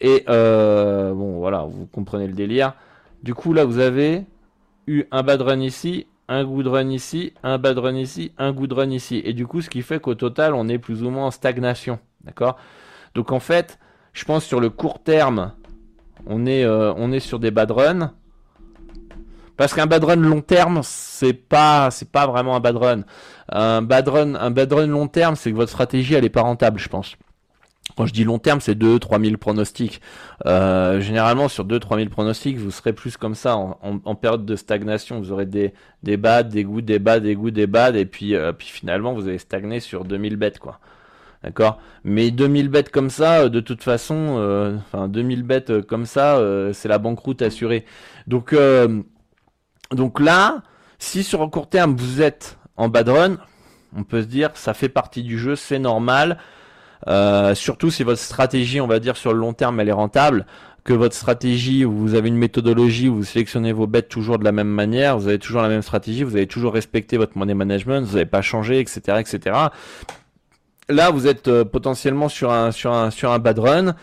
[0.00, 2.74] Et euh, bon voilà, vous comprenez le délire.
[3.22, 4.26] Du coup là vous avez
[4.86, 8.72] eu un bad run ici, un good run ici, un bad run ici, un good
[8.72, 9.20] run ici.
[9.24, 11.98] Et du coup, ce qui fait qu'au total, on est plus ou moins en stagnation.
[12.22, 12.56] D'accord?
[13.14, 13.78] Donc en fait,
[14.12, 15.52] je pense sur le court terme,
[16.26, 18.12] on est, est sur des bad runs.
[19.56, 23.02] Parce qu'un bad run long terme, c'est pas, pas vraiment un bad run.
[23.50, 26.42] Un bad run, un bad run long terme, c'est que votre stratégie, elle est pas
[26.42, 27.16] rentable, je pense.
[27.96, 30.00] Quand je dis long terme, c'est 2-3 000 pronostics.
[30.46, 35.20] Euh, généralement, sur 2-3 000 pronostics, vous serez plus comme ça en, période de stagnation.
[35.20, 38.34] Vous aurez des, des bats, des goûts, des bas, des goûts, des bas, et puis,
[38.34, 40.80] euh, puis finalement, vous allez stagner sur 2000 bêtes, quoi.
[41.44, 41.78] D'accord?
[42.02, 46.40] Mais 2000 bêtes comme ça, euh, de toute façon, euh, enfin 2000 bêtes comme ça,
[46.72, 47.84] c'est la banqueroute assurée.
[48.26, 48.56] Donc,
[49.92, 50.62] donc là,
[50.98, 53.36] si sur un court terme vous êtes en bad run,
[53.96, 56.38] on peut se dire ça fait partie du jeu, c'est normal.
[57.06, 60.46] Euh, surtout si votre stratégie, on va dire sur le long terme, elle est rentable,
[60.84, 64.52] que votre stratégie, vous avez une méthodologie où vous sélectionnez vos bêtes toujours de la
[64.52, 68.04] même manière, vous avez toujours la même stratégie, vous avez toujours respecté votre money management,
[68.04, 69.56] vous n'avez pas changé, etc., etc.
[70.90, 73.94] Là, vous êtes euh, potentiellement sur un bad run.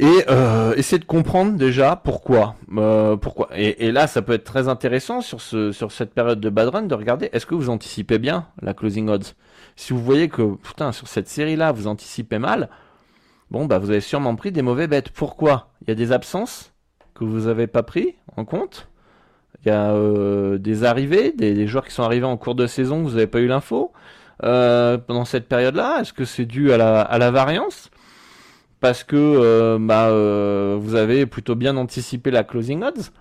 [0.00, 2.54] Et euh, essayer de comprendre déjà pourquoi.
[2.76, 3.48] Euh, pourquoi.
[3.56, 6.94] Et, et, là, ça peut être très intéressant sur cette période de bad run de
[6.94, 9.34] regarder est-ce que vous anticipez bien la closing odds?
[9.78, 12.68] Si vous voyez que putain sur cette série-là vous anticipez mal,
[13.52, 15.10] bon bah vous avez sûrement pris des mauvais bêtes.
[15.10, 15.70] Pourquoi?
[15.82, 16.72] Il y a des absences
[17.14, 18.88] que vous n'avez pas pris en compte?
[19.62, 23.02] Il y a euh, des arrivées, des, joueurs qui sont arrivés en cours de saison,
[23.04, 23.92] vous n'avez pas eu l'info?
[24.42, 26.00] Euh, pendant cette période-là.
[26.00, 27.88] Est-ce que c'est dû à la, variance?
[28.80, 30.10] Parce que euh, bah,
[30.76, 33.12] vous avez plutôt bien anticipé la closing odds.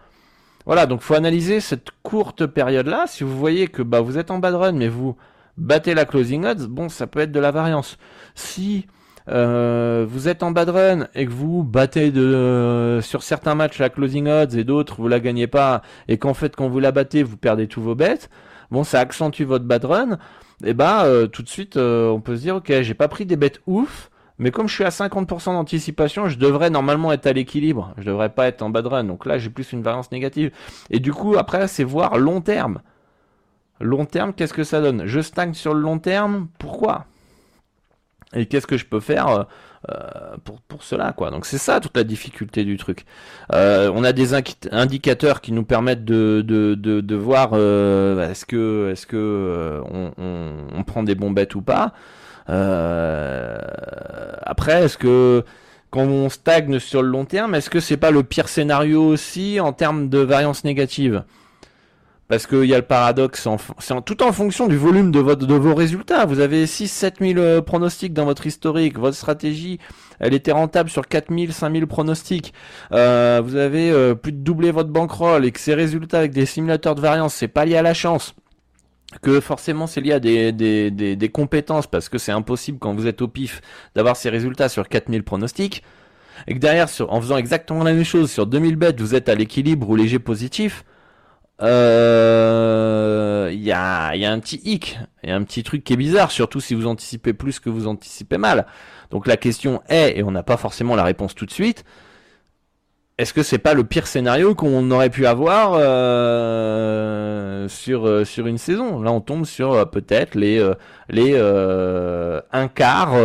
[0.66, 3.06] Voilà, donc faut analyser cette courte période-là.
[3.06, 5.16] Si vous voyez que bah, vous êtes en bad run, mais vous
[5.58, 7.98] battez la closing odds, bon, ça peut être de la variance.
[8.36, 8.88] Si
[9.30, 13.90] euh, vous êtes en bad run et que vous battez de, sur certains matchs la
[13.90, 17.24] closing odds et d'autres vous la gagnez pas, et qu'en fait quand vous la battez
[17.24, 18.30] vous perdez tous vos bêtes,
[18.72, 20.18] bon, ça accentue votre bad run.
[20.64, 23.62] Et bah tout de suite on peut se dire ok, j'ai pas pris des bêtes
[23.68, 27.94] ouf mais comme je suis à 50% d'anticipation, je devrais normalement être à l'équilibre.
[27.98, 29.04] Je devrais pas être en bad run.
[29.04, 30.52] Donc là, j'ai plus une variance négative.
[30.90, 32.82] Et du coup, après, c'est voir long terme.
[33.80, 36.48] Long terme, qu'est-ce que ça donne Je stagne sur le long terme.
[36.60, 37.06] Pourquoi?
[38.34, 39.44] Et qu'est-ce que je peux faire euh,
[39.90, 41.32] euh, pour, pour cela quoi?
[41.32, 43.06] Donc c'est ça toute la difficulté du truc.
[43.54, 44.34] Euh, on a des
[44.72, 50.52] indicateurs qui nous permettent de, de, de, de voir est-ce que est-ce que on, on,
[50.76, 51.94] on, prend des bons bêtes ou pas.
[52.50, 53.58] Euh,
[54.42, 55.44] après, est-ce que
[55.92, 59.60] quand on stagne sur le long terme, est-ce que c'est pas le pire scénario aussi
[59.60, 61.24] en termes de variance négative?
[62.28, 63.48] Parce qu'il y a le paradoxe,
[63.80, 66.26] c'est tout en fonction du volume de, votre, de vos résultats.
[66.26, 69.00] Vous avez 6-7 000 pronostics dans votre historique.
[69.00, 69.80] Votre stratégie,
[70.20, 72.54] elle était rentable sur 4 000, 5 000 pronostics.
[72.92, 76.46] Euh, vous avez euh, plus de doubler votre bankroll et que ces résultats avec des
[76.46, 78.36] simulateurs de variance, c'est pas lié à la chance
[79.22, 83.08] que forcément c'est lié à des, des, des, compétences parce que c'est impossible quand vous
[83.08, 83.62] êtes au pif
[83.96, 85.82] d'avoir ces résultats sur 4000 pronostics
[86.46, 89.30] et que derrière sur, en faisant exactement la même chose sur 2000 bêtes vous êtes
[89.30, 90.84] à l'équilibre ou léger positif
[91.62, 95.84] euh, il y, a, y a un petit hic, il y a un petit truc
[95.84, 98.68] qui est bizarre, surtout si vous anticipez plus que vous anticipez mal.
[99.10, 101.84] Donc la question est, et on n'a pas forcément la réponse tout de suite,
[103.20, 108.46] est-ce que c'est pas le pire scénario qu'on aurait pu avoir euh, sur euh, sur
[108.46, 109.02] une saison?
[109.02, 110.64] Là, on tombe sur euh, peut-être les
[111.10, 113.16] les un quart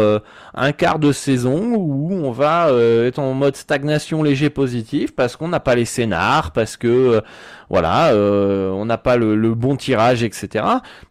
[0.54, 2.70] un quart de saison où on va
[3.04, 7.20] être en mode stagnation léger positif parce qu'on n'a pas les scénars, parce que
[7.68, 10.64] voilà, on n'a pas le, bon tirage, etc.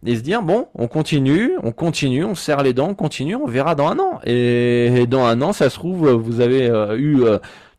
[0.06, 3.48] Et se dire bon, on continue, on continue, on serre les dents, on continue, on
[3.48, 4.22] verra dans un an.
[4.26, 7.26] Et, et dans un an, ça se trouve, vous avez eu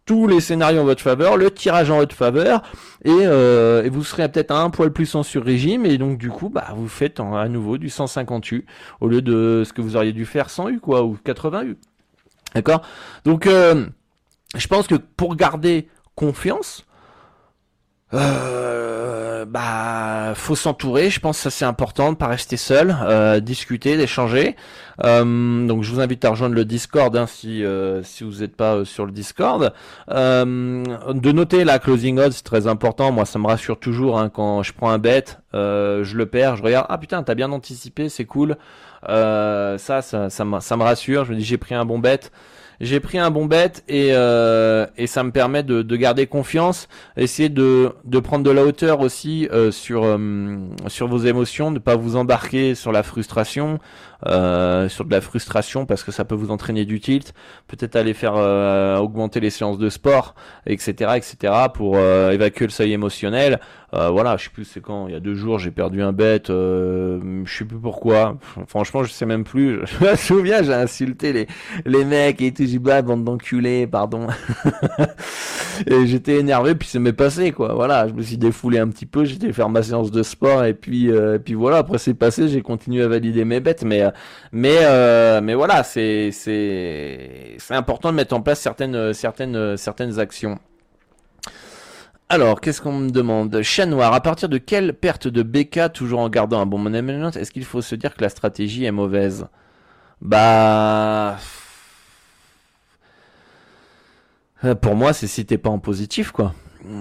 [0.05, 2.63] tous les scénarios en votre faveur, le tirage en votre faveur,
[3.05, 6.69] et, euh, vous serez peut-être un poil plus en sur-régime, et donc du coup, bah,
[6.75, 8.67] vous faites à nouveau du 150 U,
[9.01, 11.77] au lieu de ce que vous auriez dû faire 100 U, quoi, ou 80 U.
[12.55, 12.83] D'accord?
[13.25, 13.87] Donc, euh,
[14.57, 16.85] je pense que pour garder confiance,
[18.15, 21.11] euh, bah, faut s'entourer.
[21.11, 24.57] Je pense que ça c'est important de pas rester seul, euh, discuter, d'échanger.
[25.05, 28.57] Euh, donc, je vous invite à rejoindre le Discord hein, si euh, si vous n'êtes
[28.57, 29.73] pas sur le Discord.
[30.09, 33.13] de noter la closing odds, c'est très important.
[33.13, 36.63] Moi, ça me rassure toujours hein, quand je prends un bet, je le perds, je
[36.63, 36.87] regarde.
[36.89, 38.57] Ah putain, t'as bien anticipé, c'est cool.
[39.07, 41.25] ça, ça, ça, ça me rassure.
[41.25, 42.31] Je me dis j'ai pris un bon bet
[42.83, 46.89] j'ai pris un bon bet et, euh, et ça me permet de, de, garder confiance,
[47.17, 51.79] essayer de, de prendre de la hauteur aussi euh, sur, euh, sur vos émotions, ne
[51.79, 53.79] pas vous embarquer sur la frustration,
[54.27, 57.35] euh, sur de la frustration parce que ça peut vous entraîner du tilt,
[57.67, 60.35] peut-être aller faire euh, augmenter les séances de sport,
[60.67, 63.59] etc., etc., pour euh, évacuer le seuil émotionnel.
[63.93, 66.45] voilà, je sais plus c'est quand, il y a deux jours j'ai perdu un bet,
[66.47, 68.39] je sais plus pourquoi.
[68.67, 69.81] Franchement, je sais même plus.
[69.87, 71.47] Je me souviens, j'ai insulté les
[71.85, 74.29] les mecs et tout, j'ai bah bande d'enculés, pardon.
[75.87, 77.75] et j'étais énervé puis ça m'est passé quoi.
[77.75, 80.75] Voilà, je me suis défoulé un petit peu, j'étais faire ma séance de sport et
[80.75, 84.11] puis et puis voilà, après c'est passé, j'ai continué à valider mes bêtes mais euh,
[84.53, 90.59] mais voilà, c'est c'est c'est important de mettre en place certaines certaines certaines actions.
[92.33, 93.61] Alors, qu'est-ce qu'on me demande?
[93.61, 97.37] Chat noir, à partir de quelle perte de BK, toujours en gardant un bon management,
[97.37, 99.49] est-ce qu'il faut se dire que la stratégie est mauvaise?
[100.23, 101.37] Bah...
[104.65, 106.55] Euh, pour moi, c'est si t'es pas en positif, quoi.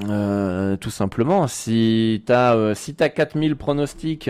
[0.10, 1.48] Euh, tout simplement.
[1.48, 4.30] Si t'as euh, si t'as 4000 pronostics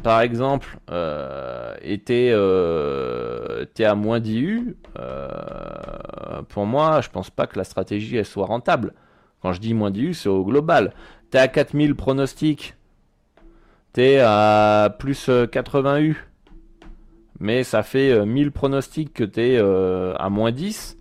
[0.00, 7.46] par exemple, euh, était euh, à moins 10 U, euh, pour moi, je pense pas
[7.46, 8.94] que la stratégie elle soit rentable.
[9.42, 10.94] Quand je dis moins 10 U, c'est au global.
[11.30, 12.74] T'es à 4000 pronostics,
[13.92, 16.26] t'es à plus 80 euh, U,
[17.38, 20.96] mais ça fait 1000 euh, pronostics que t'es à moins 10.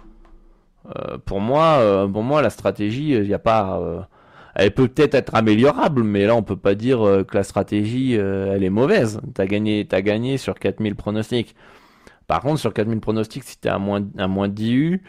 [1.26, 4.10] pour moi, pour moi, la stratégie, il n'y a pas
[4.56, 8.18] elle peut peut-être être améliorable, mais là on peut pas dire euh, que la stratégie
[8.18, 9.22] euh, elle est mauvaise.
[9.34, 11.56] T'as gagné, as gagné sur 4000 pronostics.
[12.28, 15.04] Par contre, sur 4000 pronostics, si t'es à moins, à moins de 10 U,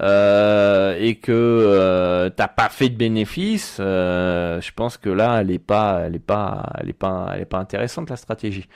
[0.00, 6.02] euh, et que t'as pas fait de bénéfices, je pense que là, elle est pas,
[6.04, 8.68] elle est pas, elle est pas, elle est pas intéressante la stratégie.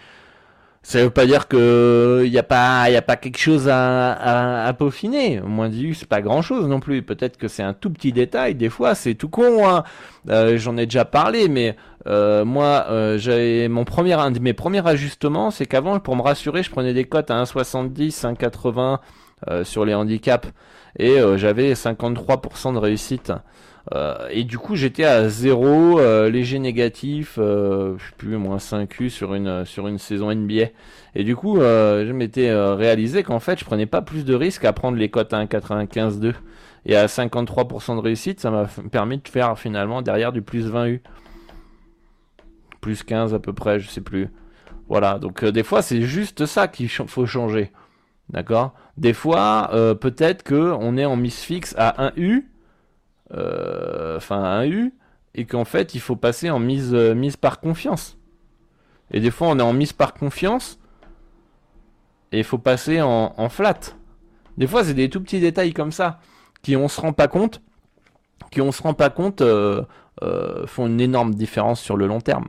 [0.84, 4.66] Ça veut pas dire que y a pas y a pas quelque chose à, à,
[4.66, 5.40] à peaufiner.
[5.40, 7.02] Moins dit c'est pas grand chose non plus.
[7.02, 8.56] Peut-être que c'est un tout petit détail.
[8.56, 9.68] Des fois c'est tout con.
[9.68, 9.84] Hein.
[10.28, 11.76] Euh, J'en ai déjà parlé, mais
[12.08, 16.22] euh, moi euh, j'avais mon premier un de mes premiers ajustements, c'est qu'avant pour me
[16.22, 18.96] rassurer, je prenais des cotes à 1,70, 1,80 euh,
[19.64, 20.48] sur les handicaps
[20.98, 23.32] et euh, j'avais 53% de réussite.
[23.92, 28.58] Euh, et du coup, j'étais à 0, euh, léger négatif, euh, je sais plus, moins
[28.58, 30.66] 5U sur une, sur une saison NBA.
[31.14, 34.72] Et du coup, je m'étais réalisé qu'en fait, je prenais pas plus de risques à
[34.72, 36.34] prendre les cotes à 1,95,2.
[36.84, 41.00] Et à 53% de réussite, ça m'a permis de faire finalement derrière du plus 20U.
[42.80, 44.28] Plus 15 à peu près, je sais plus.
[44.88, 47.70] Voilà, donc des fois, c'est juste ça qu'il faut changer.
[48.32, 48.74] D'accord?
[48.96, 52.46] Des fois, peut-être que on est en mise fixe à 1U
[53.34, 54.92] euh, enfin un U,
[55.34, 58.18] et qu'en fait il faut passer en mise, euh, mise par confiance.
[59.10, 60.78] Et des fois on est en mise par confiance,
[62.30, 63.78] et il faut passer en, en flat.
[64.58, 66.20] Des fois c'est des tout petits détails comme ça,
[66.62, 67.62] qui on se rend pas compte,
[68.50, 69.82] qui on se rend pas compte euh,
[70.66, 72.48] font une énorme différence sur le long terme.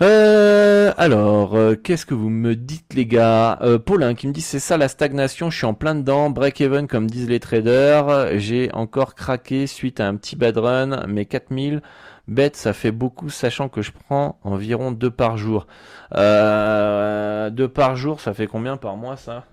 [0.00, 3.58] Euh, alors, euh, qu'est-ce que vous me dites les gars?
[3.60, 6.88] Euh, Paulin qui me dit c'est ça la stagnation, je suis en plein dedans, break-even
[6.88, 11.82] comme disent les traders, j'ai encore craqué suite à un petit bad run, mais 4000
[12.26, 15.66] bêtes ça fait beaucoup sachant que je prends environ deux par jour.
[16.14, 19.44] Euh, deux par jour ça fait combien par mois ça?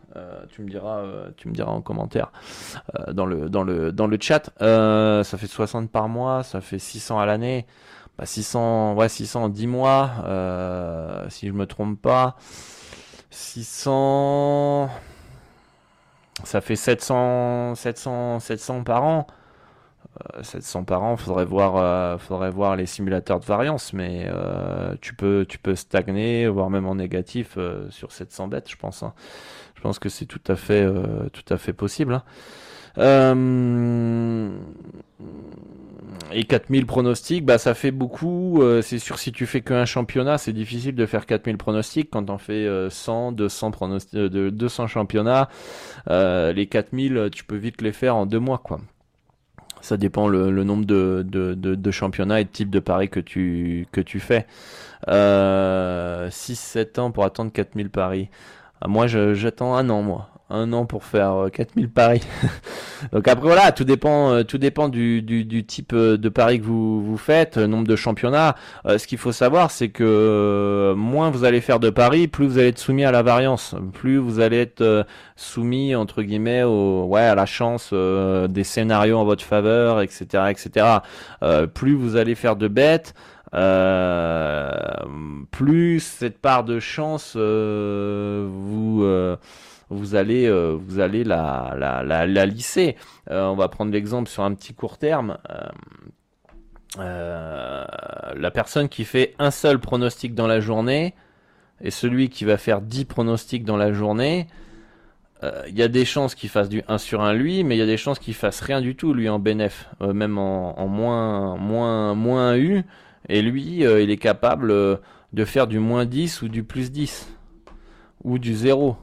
[0.52, 1.04] Tu me diras,
[1.38, 2.32] tu me diras en commentaire
[3.12, 4.49] dans le dans le dans le chat.
[4.60, 7.65] ça fait 60 par mois, ça fait 600 à l'année.
[8.25, 12.36] 600, bah, ouais, 600 en 10 mois, euh, si je me trompe pas.
[13.32, 14.89] 600,
[16.43, 19.27] ça fait 700, 700, 700 par an.
[20.41, 24.29] 700 euh, par an, faudrait voir, euh, faudrait voir les simulateurs de variance, mais
[25.01, 27.58] tu peux, tu peux stagner, voire même en négatif
[27.89, 29.03] sur 700 bêtes, je pense.
[29.03, 29.13] Hein.
[29.75, 30.86] Je pense que c'est tout à fait,
[31.32, 32.15] tout à fait possible.
[32.15, 32.23] Hein.
[32.97, 34.49] Euh,
[36.32, 38.62] et 4000 pronostics, bah ça fait beaucoup.
[38.62, 42.10] Euh, c'est sûr, si tu fais qu'un championnat, c'est difficile de faire 4000 pronostics.
[42.12, 45.49] Quand on fait 100, 200 pronostics, de 200 championnats,
[46.10, 48.80] euh, les 4000, tu peux vite les faire en deux mois, quoi.
[49.82, 53.88] Ça dépend le, nombre de, championnats et de type de paris que tu,
[54.19, 54.45] fais.
[55.08, 58.30] 6-7 ans pour attendre 4000 paris.
[58.86, 62.22] Moi, j'attends un an, moi un an pour faire 4000 euh, paris.
[63.12, 66.60] Donc après voilà, tout dépend, euh, tout dépend du, du, du, type euh, de paris
[66.60, 68.56] que vous, vous faites, nombre de championnats.
[68.86, 72.70] ce qu'il faut savoir, c'est que moins vous allez faire de paris, plus vous allez
[72.70, 77.36] être soumis à la variance, plus vous allez être soumis entre guillemets au, ouais, à
[77.36, 80.86] la chance des scénarios en votre faveur, etc., etc.
[81.74, 83.14] plus vous allez faire de bêtes.
[85.52, 89.04] plus cette part de chance vous
[89.89, 92.95] vous allez, vous allez la, la, la, lisser.
[93.30, 95.38] on va prendre l'exemple sur un petit court terme.
[96.97, 101.16] la personne qui fait un seul pronostic dans la journée
[101.82, 104.47] et celui qui va faire 10 pronostics dans la journée,
[105.41, 107.80] il euh, y a des chances qu'il fasse du 1 sur 1 lui, mais il
[107.80, 110.88] y a des chances qu'il fasse rien du tout lui en bénéf, euh, même en,
[110.88, 112.84] moins moins moins U.
[113.30, 114.74] Et lui, euh, il est capable
[115.34, 117.30] de faire du moins 10 ou du plus 10
[118.26, 118.97] ou du 0,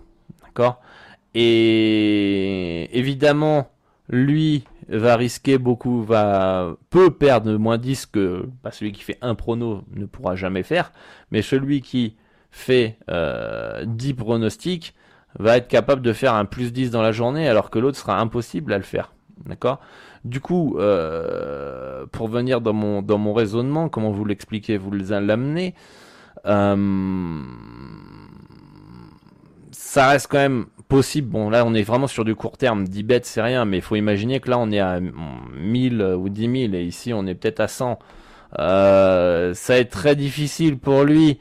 [1.34, 3.68] Et évidemment,
[4.08, 9.34] lui va risquer beaucoup, va peut perdre moins 10 que bah, celui qui fait un
[9.34, 10.92] prono ne pourra jamais faire,
[11.30, 12.16] mais celui qui
[12.50, 12.98] fait
[13.84, 14.94] 10 pronostics
[15.38, 18.18] va être capable de faire un plus 10 dans la journée alors que l'autre sera
[18.18, 19.12] impossible à le faire.
[19.44, 19.80] D'accord
[20.24, 25.74] Du coup, euh, pour venir dans mon, dans mon raisonnement, comment vous l'expliquez, vous l'amenez,
[26.46, 26.74] euh,
[29.86, 31.28] ça reste quand même possible.
[31.28, 32.88] Bon, là, on est vraiment sur du court terme.
[32.88, 36.28] 10 bêtes, c'est rien, mais il faut imaginer que là, on est à 1000 ou
[36.28, 37.98] 10 000 et ici, on est peut-être à 100.
[38.58, 41.38] Euh, ça va être très difficile pour lui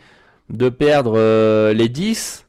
[0.50, 1.18] de perdre
[1.74, 2.46] les 10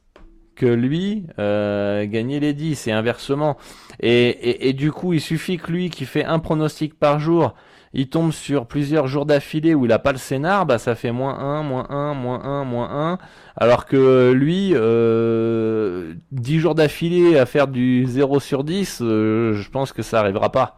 [0.55, 3.57] que lui euh, gagner les 10 et inversement.
[3.99, 7.55] Et, et, du coup, il suffit que lui qui fait un pronostic par jour,
[7.93, 11.11] il tombe sur plusieurs jours d'affilée où il a pas le scénar, bah ça fait
[11.11, 13.17] moins 1, moins 1, moins 1, moins 1.
[13.55, 19.69] Alors que lui, euh, 10 jours d'affilée à faire du 0 sur 10, euh, je
[19.69, 20.75] pense que ça arrivera pas.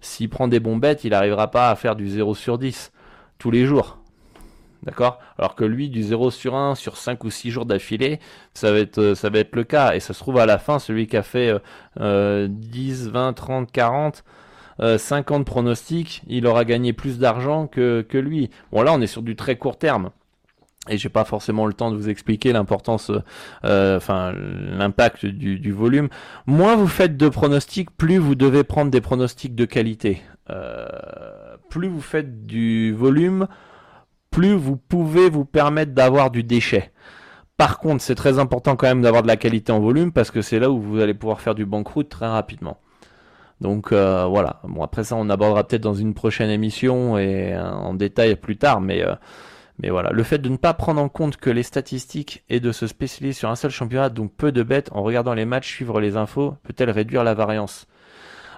[0.00, 2.92] S'il prend des bons bêtes, il arrivera pas à faire du 0 sur 10
[3.38, 3.98] tous les jours.
[4.82, 5.20] D'accord?
[5.38, 8.18] Alors que lui, du 0 sur 1 sur 5 ou 6 jours d'affilée,
[8.52, 9.94] ça va être euh, ça va être le cas.
[9.94, 11.54] Et ça se trouve à la fin, celui qui a fait
[12.00, 14.24] euh, 10, 20, 30, 40,
[14.82, 18.50] euh, 50 pronostics, il aura gagné plus d'argent que, lui.
[18.72, 20.10] Bon là, on est sur du très court terme.
[20.88, 23.12] Et j'ai pas forcément le temps de vous expliquer l'importance,
[23.64, 26.08] euh, enfin l'impact du, du, volume.
[26.46, 30.22] Moins vous faites de pronostics, plus vous devez prendre des pronostics de qualité.
[30.50, 30.88] Euh,
[31.70, 33.46] plus vous faites du volume,
[34.32, 36.90] plus vous pouvez vous permettre d'avoir du déchet.
[37.56, 40.42] Par contre, c'est très important quand même d'avoir de la qualité en volume parce que
[40.42, 42.78] c'est là où vous allez pouvoir faire du banqueroute très rapidement.
[43.62, 44.60] Donc euh, voilà.
[44.64, 48.56] Bon après ça, on abordera peut-être dans une prochaine émission et euh, en détail plus
[48.56, 49.14] tard, mais euh,
[49.78, 52.72] mais voilà, le fait de ne pas prendre en compte que les statistiques et de
[52.72, 56.00] se spécialiser sur un seul championnat, donc peu de bêtes, en regardant les matchs, suivre
[56.00, 57.86] les infos, peut-elle réduire la variance?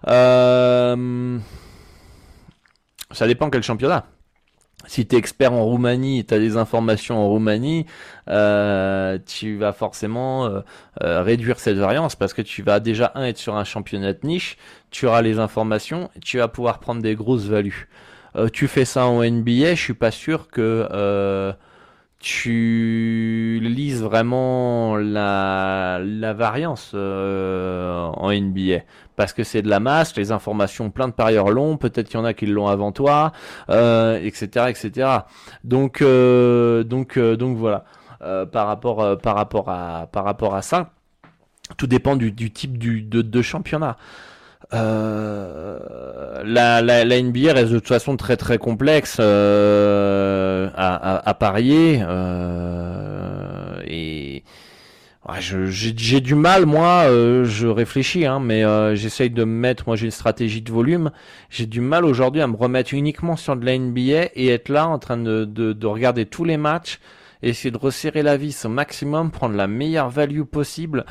[0.06, 0.96] Ça
[3.26, 4.06] dépend quel championnat.
[4.86, 7.86] Si tu es expert en Roumanie et tu as des informations en Roumanie,
[8.26, 10.62] tu vas forcément
[11.00, 14.58] réduire cette variance parce que tu vas déjà un être sur un championnat de niche,
[14.94, 17.88] tu auras les informations, tu vas pouvoir prendre des grosses values.
[18.52, 21.54] tu fais ça en NBA, je suis pas sûr que
[22.24, 26.00] tu lises vraiment la,
[26.34, 28.78] variance euh, en NBA
[29.14, 32.22] parce que c'est de la masse, les informations plein de parieurs longs, peut-être qu'il y
[32.22, 33.32] en a qui l'ont avant toi,
[33.68, 35.08] euh, etc., etc.
[35.64, 37.84] Donc, euh, donc, euh, donc voilà.
[38.22, 40.92] Euh, par rapport, par rapport à, par rapport à ça,
[41.76, 43.98] tout dépend du, type du, de championnat.
[44.72, 51.28] Euh, la, la, la, NBA reste de toute façon très très complexe euh, à, à,
[51.28, 54.42] à, parier euh, et
[55.28, 59.84] ouais, j'ai du mal moi euh, je réfléchis hein, mais euh, j'essaye de me mettre
[59.86, 61.10] moi j'ai une stratégie de volume.
[61.50, 64.88] J'ai du mal aujourd'hui à me remettre uniquement sur de la NBA et être là
[64.88, 67.00] en train de, de, de regarder tous les matchs
[67.42, 71.04] essayer de resserrer la vis au maximum prendre la meilleure value possible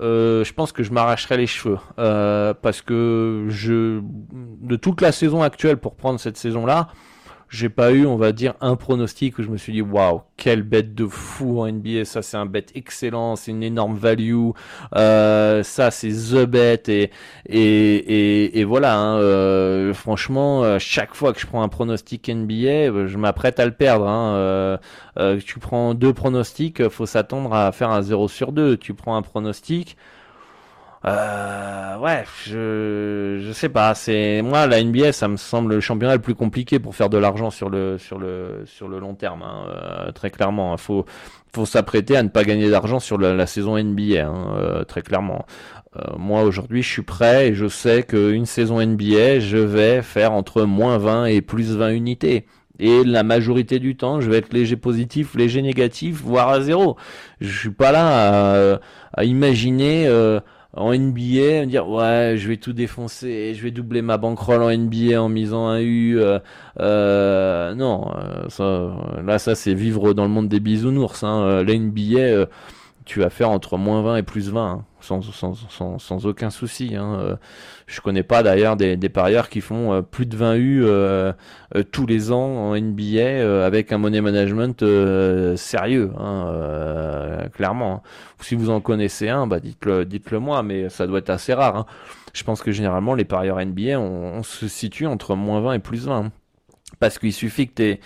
[0.00, 5.12] euh, je pense que je m'arracherai les cheveux euh, parce que je de toute la
[5.12, 6.88] saison actuelle pour prendre cette saison là
[7.50, 10.62] j'ai pas eu, on va dire, un pronostic où je me suis dit, waouh, quelle
[10.62, 14.50] bête de fou en NBA, ça c'est un bet excellent, c'est une énorme value,
[14.96, 17.10] euh, ça c'est the bet et
[17.46, 23.06] et et, voilà, hein, euh, franchement, euh, chaque fois que je prends un pronostic NBA,
[23.06, 24.06] je m'apprête à le perdre.
[24.08, 24.78] Hein, euh,
[25.18, 28.76] euh, tu prends deux pronostics, faut s'attendre à faire un 0 sur 2.
[28.76, 29.96] Tu prends un pronostic,
[31.08, 33.94] euh, ouais, je je sais pas.
[33.94, 37.18] C'est moi la NBA, ça me semble le championnat le plus compliqué pour faire de
[37.18, 39.42] l'argent sur le sur le sur le long terme.
[39.42, 40.76] Hein, euh, très clairement, il hein.
[40.76, 41.04] faut
[41.54, 44.26] faut s'apprêter à ne pas gagner d'argent sur la, saison NBA.
[44.26, 45.46] Hein, euh, très clairement.
[45.96, 50.32] Euh, moi aujourd'hui, je suis prêt et je sais qu'une saison NBA, je vais faire
[50.32, 52.46] entre moins 20 et plus 20 unités.
[52.80, 56.96] Et la majorité du temps, je vais être léger positif, léger négatif, voire à zéro.
[57.40, 58.80] Je suis pas là à,
[59.14, 60.38] à imaginer euh,
[60.78, 65.20] en NBA, dire ouais, je vais tout défoncer, je vais doubler ma bankroll en NBA
[65.20, 66.20] en misant un U.
[66.20, 66.38] Euh,
[66.80, 71.24] euh, non, euh, ça, là ça c'est vivre dans le monde des bisounours.
[71.24, 71.62] Hein.
[71.64, 72.46] La NBA,
[73.04, 76.94] tu vas faire entre moins 20 et plus 20, hein, sans, aucun souci.
[76.94, 77.18] Hein.
[77.20, 77.36] Euh,
[77.86, 81.32] je connais pas d'ailleurs des, parieurs qui font euh, plus de 20 U euh,
[81.92, 84.84] tous les ans en NBA avec un money management
[85.56, 87.94] sérieux, hein, clairement.
[87.94, 88.02] Hein.
[88.40, 91.76] Si vous en connaissez un, bah dites-le, dites-le moi, mais ça doit être assez rare.
[91.76, 91.86] Hein.
[92.32, 96.06] Je pense que généralement les parieurs NBA, on, se situe entre moins 20 et plus
[96.06, 96.18] 20.
[96.18, 96.32] Hein.
[97.00, 98.00] Parce qu'il suffit que tu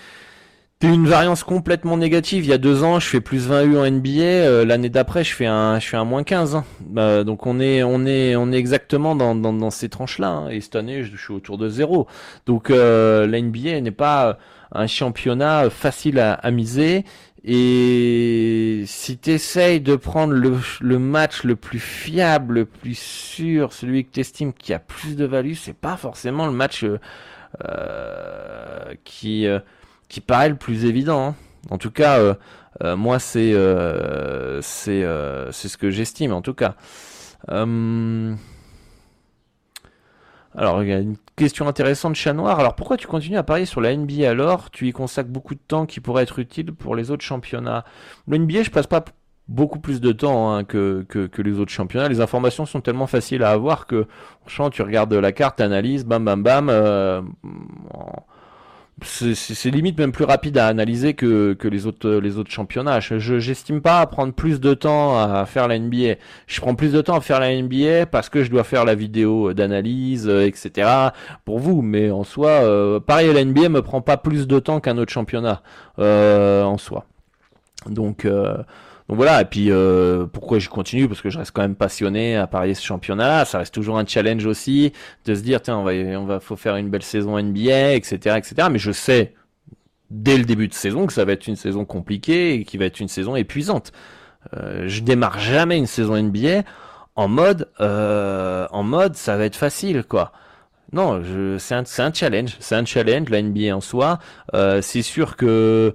[0.88, 2.44] une variance complètement négative.
[2.44, 4.20] Il y a deux ans, je fais plus 20 U en NBA.
[4.20, 6.56] Euh, l'année d'après, je fais un, je fais un moins 15.
[6.56, 6.64] Hein.
[6.80, 10.28] Bah, donc on est, on est, on est exactement dans, dans, dans ces tranches-là.
[10.28, 10.48] Hein.
[10.48, 12.06] Et cette année, je, suis autour de zéro.
[12.46, 14.38] Donc euh, la NBA n'est pas
[14.72, 17.04] un championnat facile à, à miser.
[17.44, 23.72] Et si tu essayes de prendre le, le, match le plus fiable, le plus sûr,
[23.72, 26.98] celui que tu estimes qui a plus de value, c'est pas forcément le match euh,
[29.04, 29.48] qui
[30.12, 31.28] qui paraît le plus évident.
[31.28, 31.34] Hein.
[31.70, 32.34] En tout cas, euh,
[32.84, 36.74] euh, moi, c'est euh, c'est ce que j'estime, en tout cas.
[40.54, 42.60] Alors, il y a une question intéressante Chat Noir.
[42.60, 44.70] Alors, pourquoi tu continues à parier sur la NBA alors?
[44.70, 47.86] Tu y consacres beaucoup de temps qui pourrait être utile pour les autres championnats.
[48.28, 49.02] Le NBA, je passe pas
[49.48, 52.10] beaucoup plus de temps hein, que, que, les autres championnats.
[52.10, 54.06] Les informations sont tellement faciles à avoir que,
[54.42, 56.68] franchement, tu regardes la carte, analyse, bam, bam, bam.
[59.00, 63.00] C'est limite même plus rapide à analyser que, les autres les championnats.
[63.00, 66.16] Je j'estime pas prendre plus de temps à faire la NBA.
[66.46, 68.94] Je prends plus de temps à faire la NBA parce que je dois faire la
[68.94, 70.88] vidéo d'analyse, euh, etc.
[71.44, 71.82] pour vous.
[71.82, 75.12] Mais en soi, euh, pareil, la NBA me prend pas plus de temps qu'un autre
[75.12, 75.62] championnat
[75.98, 77.06] euh, en soi.
[77.86, 78.56] Donc euh,
[79.08, 81.08] donc voilà, et puis euh, pourquoi je continue?
[81.08, 83.44] Parce que je reste quand même passionné à parier ce championnat-là.
[83.44, 84.92] Ça reste toujours un challenge aussi
[85.24, 88.36] de se dire tiens, on va, on va, faut faire une belle saison NBA, etc.,
[88.38, 88.68] etc.
[88.70, 89.34] Mais je sais
[90.10, 92.84] dès le début de saison que ça va être une saison compliquée et qui va
[92.84, 93.92] être une saison épuisante.
[94.54, 96.62] Euh, je démarre jamais une saison NBA
[97.16, 100.32] en mode, euh, en mode, ça va être facile, quoi.
[100.92, 101.22] Non,
[101.58, 104.18] c'est un, un, challenge, c'est un challenge la NBA en soi.
[104.52, 105.94] Euh, c'est sûr que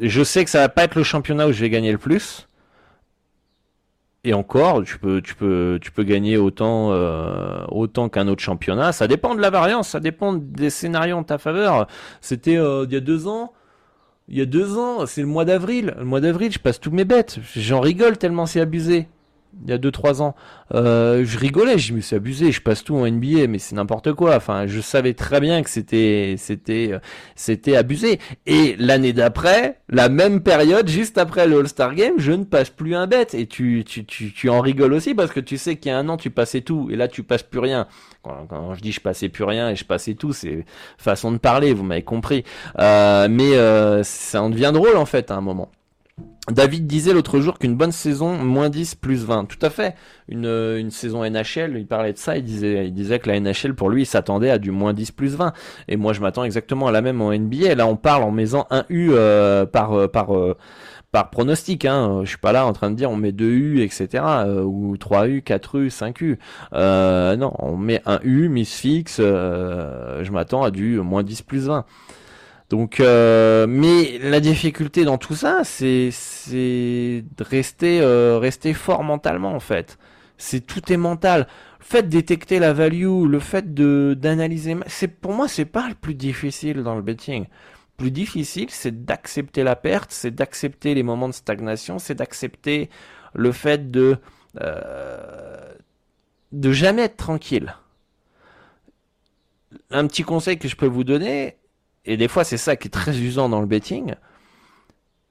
[0.00, 2.46] je sais que ça va pas être le championnat où je vais gagner le plus.
[4.22, 8.92] Et encore, tu peux, tu peux, tu peux gagner autant, euh, autant qu'un autre championnat.
[8.92, 11.86] Ça dépend de la variance, ça dépend des scénarios en ta faveur.
[12.20, 13.52] C'était euh, il y a deux ans.
[14.28, 15.94] Il y a deux ans, c'est le mois d'avril.
[15.98, 17.38] Le mois d'avril, je passe tous mes bêtes.
[17.56, 19.08] J'en rigole tellement c'est abusé
[19.64, 20.34] il y a 2-3 ans,
[20.74, 24.12] euh, je rigolais, je me suis abusé, je passe tout en NBA, mais c'est n'importe
[24.12, 24.36] quoi.
[24.36, 26.92] Enfin, je savais très bien que c'était, c'était,
[27.34, 28.18] c'était abusé.
[28.46, 32.94] Et l'année d'après, la même période, juste après le All-Star Game, je ne passe plus
[32.94, 33.28] un bet.
[33.32, 35.98] Et tu, tu, tu, tu en rigoles aussi parce que tu sais qu'il y a
[35.98, 37.86] un an, tu passais tout, et là, tu passes plus rien.
[38.22, 40.66] Quand, je dis je passais plus rien et je passais tout, c'est
[40.98, 42.44] façon de parler, vous m'avez compris.
[42.78, 45.70] Euh, mais euh, ça en devient drôle en fait à un moment.
[46.52, 49.44] David disait l'autre jour qu'une bonne saison, moins 10, plus 20.
[49.46, 49.94] Tout à fait.
[50.28, 53.74] Une, une saison NHL, il parlait de ça, il disait, il disait que la NHL,
[53.74, 55.52] pour lui, il s'attendait à du moins 10, plus 20.
[55.88, 57.74] Et moi, je m'attends exactement à la même en NBA.
[57.74, 60.56] Là, on parle en mettant un U euh, par, euh, par, euh,
[61.12, 61.84] par pronostic.
[61.84, 62.20] Hein.
[62.24, 64.24] Je suis pas là en train de dire on met 2 U, etc.
[64.64, 66.38] ou 3 U, 4 U, 5 U.
[66.72, 69.18] non, on met un U, mise fixe.
[69.18, 71.84] je m'attends à du moins 10, plus 20.
[72.70, 79.02] Donc, euh, mais la difficulté dans tout ça, c'est c'est de rester euh, rester fort
[79.02, 79.98] mentalement en fait.
[80.38, 81.48] C'est tout est mental.
[81.80, 85.88] Le fait de détecter la value, le fait de d'analyser, c'est pour moi c'est pas
[85.88, 87.42] le plus difficile dans le betting.
[87.44, 92.88] Le plus difficile, c'est d'accepter la perte, c'est d'accepter les moments de stagnation, c'est d'accepter
[93.34, 94.16] le fait de
[94.60, 95.74] euh,
[96.52, 97.74] de jamais être tranquille.
[99.90, 101.56] Un petit conseil que je peux vous donner,
[102.10, 104.16] et des fois c'est ça qui est très usant dans le betting,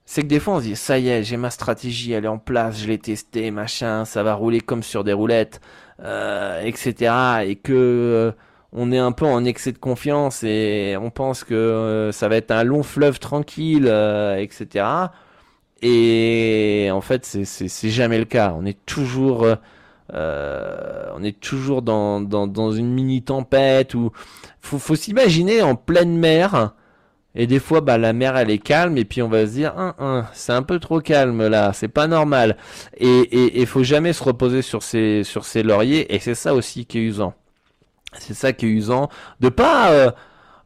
[0.05, 2.30] c'est que des fois on se dit ça y est, j'ai ma stratégie, elle est
[2.30, 5.59] en place, je l'ai testée, machin, ça va rouler comme sur des roulettes,
[6.01, 7.13] euh, etc.
[7.45, 8.32] Et que euh,
[8.71, 12.38] on est un peu en excès de confiance et on pense que euh, ça va
[12.38, 13.88] être un long fleuve tranquille,
[14.38, 14.86] etc.
[15.82, 18.55] Et en fait c'est jamais le cas.
[18.57, 19.45] On est toujours
[20.14, 24.12] on est toujours dans, dans, dans une mini tempête ou
[24.62, 26.74] faut, faut s'imaginer en pleine mer.
[27.36, 29.74] Et des fois, bah, la mer, elle est calme, et puis on va se dire,
[29.78, 32.57] hein, hein, c'est un peu trop calme là, c'est pas normal.
[32.97, 36.97] Et il faut jamais se reposer sur ses, sur lauriers, et c'est ça aussi qui
[36.97, 37.36] est usant.
[38.18, 40.12] C'est ça qui est usant, de pas, euh,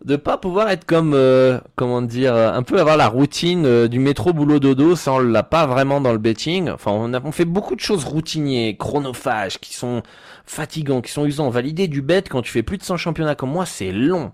[0.04, 4.00] de pas pouvoir être comme, euh, comment dire, un peu avoir la routine euh, du
[4.00, 6.70] métro boulot dodo, ça on l'a pas vraiment dans le betting.
[6.70, 10.04] Enfin, on, a, on fait beaucoup de choses routiniers, chronophages, qui sont
[10.46, 11.50] fatigants, qui sont usants.
[11.50, 14.34] Valider du bet quand tu fais plus de 100 championnats comme moi, c'est long.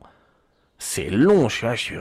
[0.79, 1.49] C'est long.
[1.49, 1.95] Je suis là, je suis,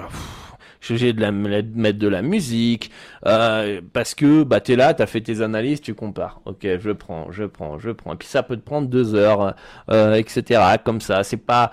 [0.80, 2.90] je suis de, la, mettre de la musique,
[3.26, 6.40] euh, parce que bah t'es là, t'as fait tes analyses, tu compares.
[6.46, 8.14] Ok, je prends, je prends, je prends.
[8.14, 9.54] Et puis ça peut te prendre deux heures,
[9.90, 10.62] euh, etc.
[10.82, 11.72] Comme ça, c'est pas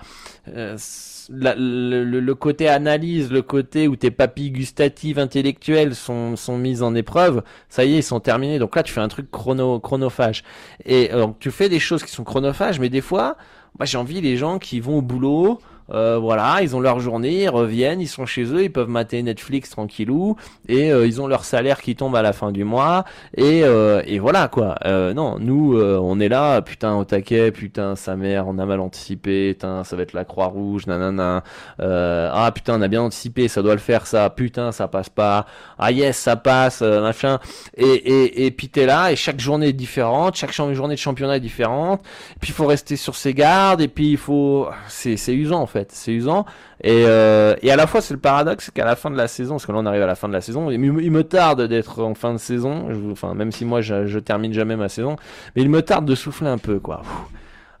[1.30, 6.94] euh, le, côté analyse, le côté où tes papilles gustatives intellectuelles sont, sont mises en
[6.94, 8.58] épreuve, ça y est, ils sont terminés.
[8.58, 10.44] Donc là, tu fais un truc chrono, chronophage.
[10.84, 13.36] Et donc tu fais des choses qui sont chronophages, mais des fois,
[13.78, 15.58] moi j'ai envie les gens qui vont au boulot,
[15.90, 19.22] euh, voilà, ils ont leur journée, ils reviennent, ils sont chez eux, ils peuvent mater
[19.22, 20.36] Netflix tranquillou,
[20.68, 23.04] et euh, ils ont leur salaire qui tombe à la fin du mois,
[23.36, 24.76] et, euh, et voilà quoi.
[24.84, 29.54] non, nous, on est là, putain au taquet, putain sa mère, on a mal anticipé,
[29.54, 31.42] putain ça va être la croix rouge, nanana.
[31.78, 35.46] ah putain on a bien anticipé, ça doit le faire ça, putain ça passe pas.
[35.78, 37.38] Ah yes ça passe, machin.
[37.76, 41.36] Et et et puis t'es là, et chaque journée est différente, chaque journée de championnat
[41.36, 42.02] est différente.
[42.40, 45.66] Puis il faut rester sur ses gardes, et puis il faut, c'est c'est usant en
[45.66, 46.44] fait c'est usant.
[46.82, 49.54] Et, euh, et à la fois, c'est le paradoxe, qu'à la fin de la saison,
[49.54, 52.02] parce que là on arrive à la fin de la saison, il, me tarde d'être
[52.02, 55.16] en fin de saison, enfin même si moi je, termine jamais ma saison,
[55.54, 57.02] mais il me tarde de souffler un peu, quoi.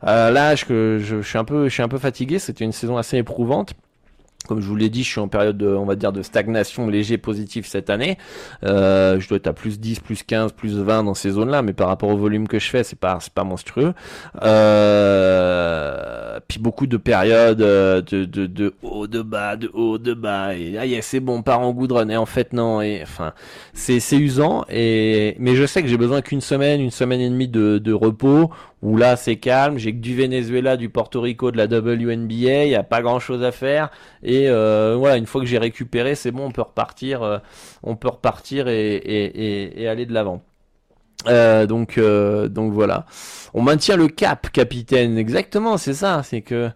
[0.04, 2.38] Euh, là, je, suis un peu, je suis un peu fatigué.
[2.38, 3.74] C'était une saison assez éprouvante.
[4.46, 6.88] Comme je vous l'ai dit, je suis en période de, on va dire, de stagnation
[6.88, 8.18] léger positif cette année.
[8.64, 11.72] Euh, je dois être à plus 10, plus 15, plus 20 dans ces zones-là, mais
[11.72, 13.94] par rapport au volume que je fais, c'est pas, c'est pas monstrueux.
[14.42, 20.14] Euh, puis beaucoup de périodes euh, de, de, de haut, de bas, de haut, de
[20.14, 20.54] bas.
[20.54, 22.08] Et ah c'est bon, part en goudron.
[22.08, 22.80] Et en fait, non.
[22.82, 23.32] Et enfin,
[23.72, 24.64] c'est, c'est usant.
[24.70, 27.92] Et mais je sais que j'ai besoin qu'une semaine, une semaine et demie de, de
[27.92, 28.50] repos
[28.82, 32.70] où là c'est calme, j'ai que du Venezuela, du Porto Rico, de la WNBA, il
[32.70, 33.90] y a pas grand chose à faire
[34.22, 37.38] et euh, voilà, une fois que j'ai récupéré, c'est bon, on peut repartir, euh,
[37.82, 40.42] on peut repartir et, et, et, aller de l'avant.
[41.26, 43.06] Euh, donc donc voilà,
[43.54, 45.18] on maintient le cap, capitaine.
[45.18, 46.70] Exactement, c'est ça, c'est que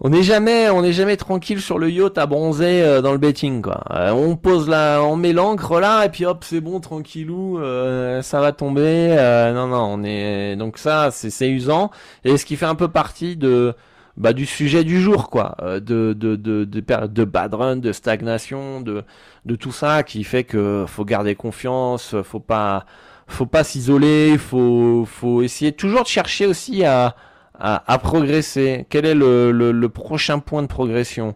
[0.00, 3.18] on n'est jamais, on n'est jamais tranquille sur le yacht à bronzer euh, dans le
[3.18, 3.82] betting quoi.
[3.90, 8.20] Euh, on pose la, on met l'encre là et puis hop c'est bon tranquillou, euh,
[8.20, 9.16] ça va tomber.
[9.54, 11.90] non non, on est donc ça c'est c'est usant
[12.24, 13.74] et ce qui fait un peu partie de
[14.18, 17.92] bah du sujet du jour quoi, de de de de, de, de bad run, de
[17.92, 19.02] stagnation, de
[19.46, 22.84] de tout ça qui fait que faut garder confiance, faut pas
[23.28, 27.14] faut pas s'isoler, faut faut essayer toujours de chercher aussi à
[27.58, 31.34] à, progresser Quel est le, prochain point de progression?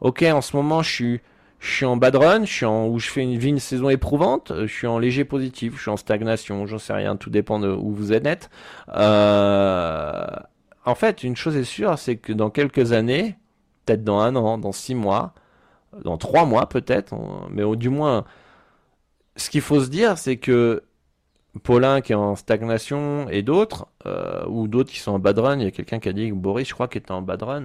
[0.00, 1.18] Ok, en ce moment, je
[1.60, 4.86] suis, en bad run, je suis où je fais une, une saison éprouvante, je suis
[4.86, 8.12] en léger positif, je suis en stagnation, j'en sais rien, tout dépend de où vous
[8.12, 8.50] êtes.
[8.94, 10.26] Euh,
[10.84, 13.36] en fait, une chose est sûre, c'est que dans quelques années,
[13.84, 15.34] peut-être dans un an, dans six mois,
[16.04, 17.14] dans trois mois peut-être,
[17.50, 18.24] mais au, du moins,
[19.36, 20.82] ce qu'il faut se dire, c'est que
[21.62, 25.58] Paulin qui est en stagnation et d'autres, euh, ou d'autres qui sont en bad run.
[25.58, 27.42] Il y a quelqu'un qui a dit que Boris, je crois, qui était en bad
[27.42, 27.64] run.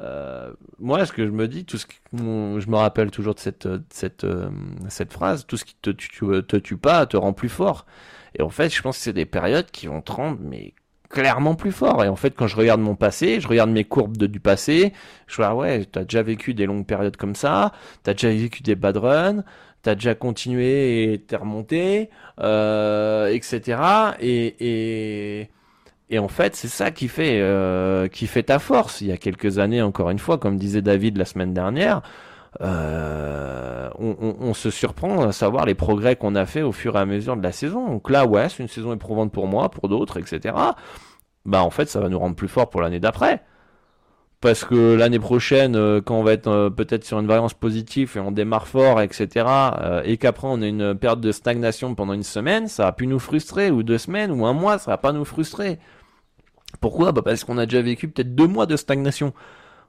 [0.00, 3.40] Euh, moi, ce que je me dis, tout ce qui, je me rappelle toujours de
[3.40, 4.48] cette, cette, euh,
[4.88, 7.86] cette phrase, tout ce qui te, te tue pas te rend plus fort.
[8.38, 10.74] Et en fait, je pense que c'est des périodes qui vont te rendre, mais
[11.10, 12.04] clairement plus fort.
[12.04, 14.92] Et en fait, quand je regarde mon passé, je regarde mes courbes du passé,
[15.26, 17.72] je vois, ouais, t'as déjà vécu des longues périodes comme ça,
[18.04, 19.44] t'as déjà vécu des bad runs,
[19.82, 22.10] t'as déjà continué et t'es remonté,
[22.40, 23.80] euh, etc.
[24.20, 25.48] Et,
[26.18, 29.00] en fait, c'est ça qui fait, euh, qui fait ta force.
[29.00, 32.02] Il y a quelques années, encore une fois, comme disait David la semaine dernière,
[32.60, 37.06] euh, on, se surprend à savoir les progrès qu'on a fait au fur et à
[37.06, 37.86] mesure de la saison.
[37.86, 40.54] Donc là, ouais, c'est une saison éprouvante pour moi, pour d'autres, etc.
[41.44, 43.42] Bah en fait, ça va nous rendre plus forts pour l'année d'après
[44.40, 48.12] parce que l'année prochaine, euh, quand on va être euh, peut-être sur une variance positive
[48.16, 52.14] et on démarre fort, etc., euh, et qu'après on a une période de stagnation pendant
[52.14, 54.98] une semaine, ça va plus nous frustrer, ou deux semaines, ou un mois, ça va
[54.98, 55.78] pas nous frustrer.
[56.80, 57.12] Pourquoi?
[57.12, 59.34] Bah Parce qu'on a déjà vécu peut-être deux mois de stagnation.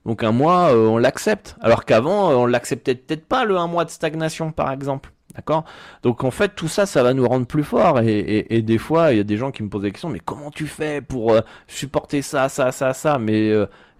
[0.05, 1.55] Donc un mois, on l'accepte.
[1.61, 5.11] Alors qu'avant, on l'acceptait peut-être pas le un mois de stagnation, par exemple.
[5.35, 5.63] D'accord?
[6.03, 7.99] Donc en fait, tout ça, ça va nous rendre plus forts.
[8.01, 10.51] Et, des fois, il y a des gens qui me posent des questions, mais comment
[10.51, 11.35] tu fais pour
[11.67, 13.17] supporter ça, ça, ça, ça?
[13.17, 13.51] Mais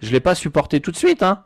[0.01, 1.43] je l'ai pas supporté tout de suite, hein.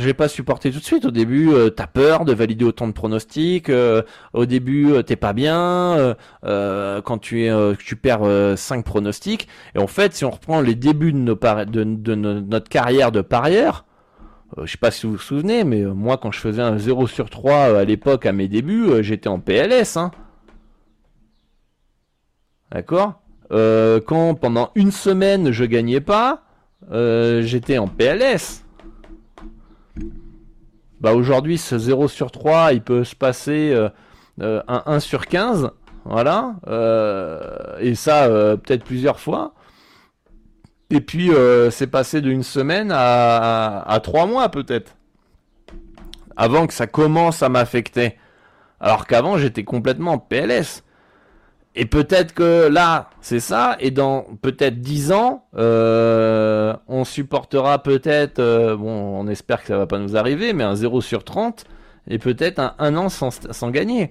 [0.00, 1.04] Je l'ai pas supporté tout de suite.
[1.04, 3.68] Au début, euh, t'as peur de valider autant de pronostics.
[3.68, 6.16] Euh, au début, euh, t'es pas bien.
[6.42, 9.48] quand tu es, tu perds 5 pronostics.
[9.74, 11.34] Et en fait, si on reprend les débuts de,
[11.64, 13.84] de, notre carrière de parieur,
[14.62, 17.30] je sais pas si vous vous souvenez, mais moi, quand je faisais un 0 sur
[17.30, 19.96] 3 à l'époque, à mes débuts, j'étais en PLS.
[19.96, 20.10] Hein.
[22.72, 23.20] D'accord?
[23.50, 26.44] Quand pendant une semaine, je gagnais pas,
[26.90, 28.64] euh, j'étais en PLS.
[31.00, 33.88] Bah aujourd'hui, ce 0 sur 3, il peut se passer euh,
[34.40, 35.70] euh, un 1 sur 15.
[36.04, 36.54] Voilà.
[37.78, 38.26] et ça,
[38.56, 39.52] peut-être plusieurs fois.
[40.90, 41.30] Et puis,
[41.70, 44.96] c'est passé d'une semaine à, 3 mois peut-être.
[46.36, 48.16] avant que ça commence à m'affecter.
[48.80, 50.82] Alors qu'avant, j'étais complètement PLS.
[51.76, 58.40] Et peut-être que là, c'est ça, et dans peut-être 10 ans, euh, on supportera peut-être,
[58.40, 61.64] euh, bon, on espère que ça va pas nous arriver, mais un 0 sur 30,
[62.08, 64.10] et peut-être un, an sans, sans gagner.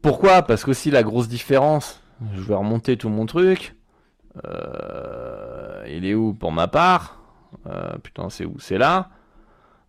[0.00, 0.42] Pourquoi?
[0.42, 2.00] Parce qu'aussi la grosse différence,
[2.36, 3.74] je vais remonter tout mon truc,
[4.44, 7.20] euh, il est où pour ma part
[7.66, 9.10] euh, Putain, c'est où C'est là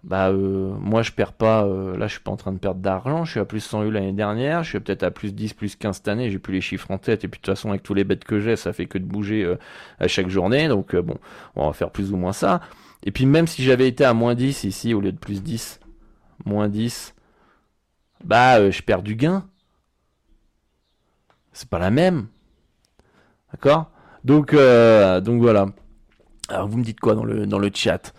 [0.01, 3.25] bah euh, moi je perds pas là je suis pas en train de perdre d'argent
[3.25, 5.75] je suis à plus 100 U l'année dernière je suis peut-être à plus 10 plus
[5.75, 7.83] 15 cette année j'ai plus les chiffres en tête et puis de toute façon avec
[7.83, 9.57] tous les bêtes que j'ai ça fait que de bouger
[9.99, 11.17] à chaque journée donc bon
[11.57, 12.61] on va faire plus ou moins ça.
[13.03, 15.81] Et puis même si j'avais été à moins 10 ici au lieu de plus 10
[16.45, 17.13] moins 10
[18.23, 19.43] bah je perds du gain.
[21.51, 22.27] C'est pas la même.
[23.51, 23.91] D'accord?
[24.23, 25.67] Donc donc voilà
[26.49, 28.13] alors vous me dites quoi dans le dans le chat?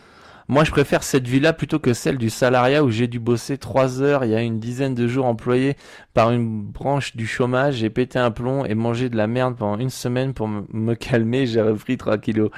[0.50, 4.02] Moi, je préfère cette vie-là plutôt que celle du salariat où j'ai dû bosser trois
[4.02, 5.76] heures il y a une dizaine de jours employé
[6.12, 7.76] par une branche du chômage.
[7.76, 11.46] J'ai pété un plomb et mangé de la merde pendant une semaine pour me calmer.
[11.46, 12.50] J'ai repris 3 kilos.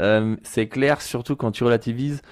[0.00, 2.22] Euh, c'est clair, surtout quand tu relativises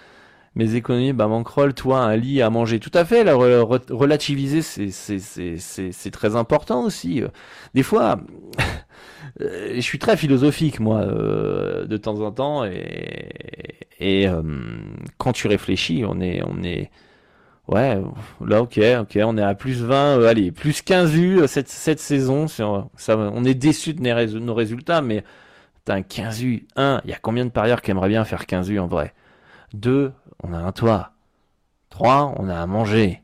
[0.55, 2.81] mes économies, bah Mancroll, toi, un lit à manger.
[2.81, 7.23] Tout à fait, la relativiser, c'est très important aussi.
[7.75, 8.17] Des fois,
[8.59, 8.63] euh,
[9.41, 14.43] je suis très philosophique, moi, euh, de temps en temps, et, euh,
[15.19, 16.91] quand tu réfléchis, on est, on est,
[17.69, 18.01] ouais,
[18.45, 22.47] là, ok, ok, on est à plus 20, euh, allez, plus 15 vues cette, saison.
[22.49, 25.25] Ça, on est déçu de nos résultats, mais
[25.85, 26.67] t'as 15 vues.
[26.77, 29.15] 1, il y a combien de parieurs qui aimeraient bien faire 15 vues en vrai?
[29.75, 30.13] 2,
[30.43, 31.13] on a un toit.
[31.91, 33.23] 3, on a à manger.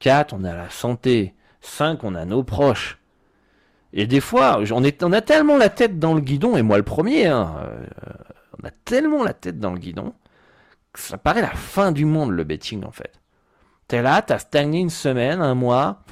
[0.00, 1.34] 4, on a la santé.
[1.60, 2.98] 5, on a nos proches.
[3.92, 7.26] Et des fois, on, a tellement la tête dans le guidon, et moi le premier,
[7.26, 7.86] hein, euh,
[8.60, 10.14] on a tellement la tête dans le guidon
[10.92, 13.12] que ça paraît la fin du monde le betting en fait.
[13.86, 16.02] T'es là, t'as stagné une semaine, un mois,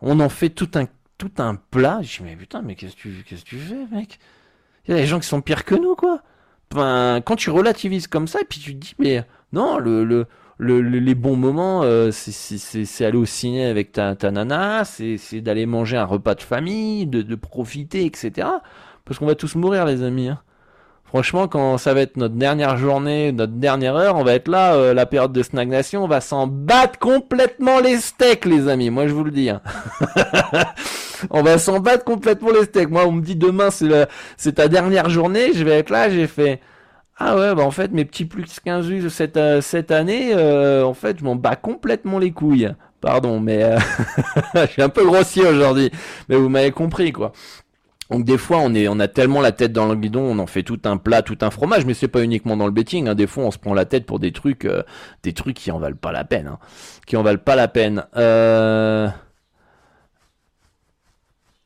[0.00, 0.86] on en fait tout un,
[1.18, 2.00] tout un plat.
[2.02, 4.18] Je dis mais putain, mais qu'est-ce que tu, que tu fais, mec?
[4.86, 6.22] Il y a des gens qui sont pires que nous, quoi.
[6.72, 10.26] Enfin, quand tu relativises comme ça, et puis tu te dis mais non, le, le,
[10.58, 15.66] le, les bons moments, euh, c'est aller au ciné avec ta, ta nana, c'est d'aller
[15.66, 18.48] manger un repas de famille, de, de profiter, etc.
[19.04, 20.28] Parce qu'on va tous mourir, les amis.
[20.28, 20.40] Hein.
[21.12, 24.74] Franchement, quand ça va être notre dernière journée, notre dernière heure, on va être là,
[24.74, 28.88] euh, la période de stagnation, on va s'en battre complètement les steaks, les amis.
[28.88, 29.50] Moi, je vous le dis.
[29.50, 29.60] Hein.
[31.30, 32.88] on va s'en battre complètement les steaks.
[32.88, 36.60] Moi, on me dit demain, c'est ta dernière journée, je vais être là, j'ai fait.
[37.24, 40.84] Ah ouais, bah en fait, mes petits plus 15 us cette, euh, cette année, euh,
[40.84, 42.74] en fait, je m'en bats complètement les couilles.
[43.00, 43.76] Pardon, mais
[44.56, 45.92] je suis un peu grossier aujourd'hui.
[46.28, 47.32] Mais vous m'avez compris, quoi.
[48.10, 50.46] Donc des fois on est on a tellement la tête dans le guidon, on en
[50.46, 53.08] fait tout un plat, tout un fromage, mais c'est pas uniquement dans le betting.
[53.08, 53.14] Hein.
[53.14, 54.82] Des fois on se prend la tête pour des trucs, euh,
[55.22, 56.58] des trucs qui en valent pas la peine, hein.
[57.06, 58.04] qui en valent pas la peine.
[58.16, 59.08] Euh...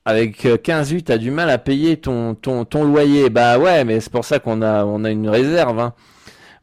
[0.07, 3.29] Avec 15 U, t'as du mal à payer ton, ton, ton loyer.
[3.29, 5.79] Bah ouais, mais c'est pour ça qu'on a on a une réserve.
[5.79, 5.93] Hein.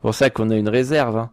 [0.01, 1.17] Pour ça qu'on a une réserve.
[1.17, 1.29] Hein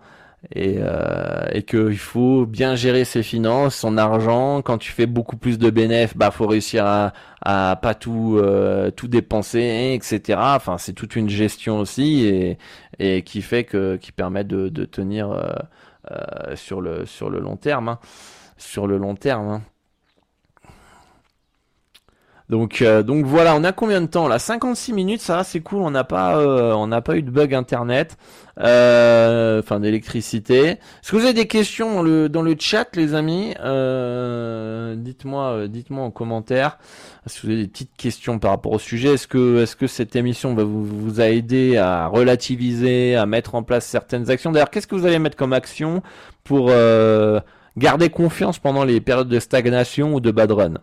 [0.54, 4.62] et, euh, et qu'il faut bien gérer ses finances, son argent.
[4.62, 8.90] Quand tu fais beaucoup plus de bénéfices, bah faut réussir à, à pas tout euh,
[8.90, 10.38] tout dépenser, etc.
[10.42, 12.58] Enfin, c'est toute une gestion aussi et,
[12.98, 15.52] et qui fait que qui permet de, de tenir euh,
[16.11, 17.98] euh sur le sur le long terme, hein.
[18.56, 19.61] sur le long terme.
[22.51, 24.40] Donc, euh, donc voilà, on a combien de temps là?
[24.40, 27.55] 56 minutes, ça c'est cool, on n'a pas, euh, on n'a pas eu de bug
[27.55, 28.16] internet,
[28.59, 30.70] euh, enfin d'électricité.
[30.70, 33.51] Est-ce que vous avez des questions dans le, dans le chat, les amis?
[35.01, 36.78] Dites-moi, dites-moi en commentaire.
[37.24, 39.14] Est-ce que vous avez des petites questions par rapport au sujet?
[39.14, 43.55] Est-ce que, est-ce que cette émission va vous, vous a aidé à relativiser, à mettre
[43.55, 44.51] en place certaines actions?
[44.51, 46.03] D'ailleurs, qu'est-ce que vous allez mettre comme action
[46.42, 46.72] pour
[47.76, 50.74] garder confiance pendant les périodes de stagnation ou de bad run?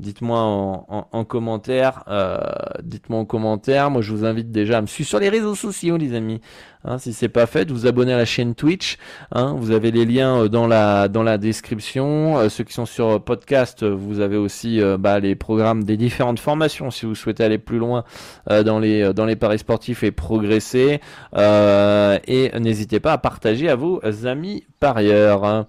[0.00, 2.02] Dites-moi en, commentaire.
[2.08, 2.38] Euh,
[2.82, 3.90] dites-moi en commentaire.
[3.90, 6.40] Moi, je vous invite déjà à me suivre sur les réseaux sociaux, les amis.
[6.84, 8.98] Hein, si c'est pas fait, vous abonner à la chaîne Twitch.
[9.30, 12.38] Hein, vous avez les liens euh, dans la description.
[12.38, 16.90] Euh, ceux qui sont sur podcast, vous avez aussi bah, les programmes des différentes formations
[16.90, 18.04] si vous souhaitez aller plus loin
[18.48, 21.00] dans les dans les paris sportifs et progresser.
[21.36, 25.44] et n'hésitez pas à partager à vos amis parieurs.
[25.44, 25.66] Hein.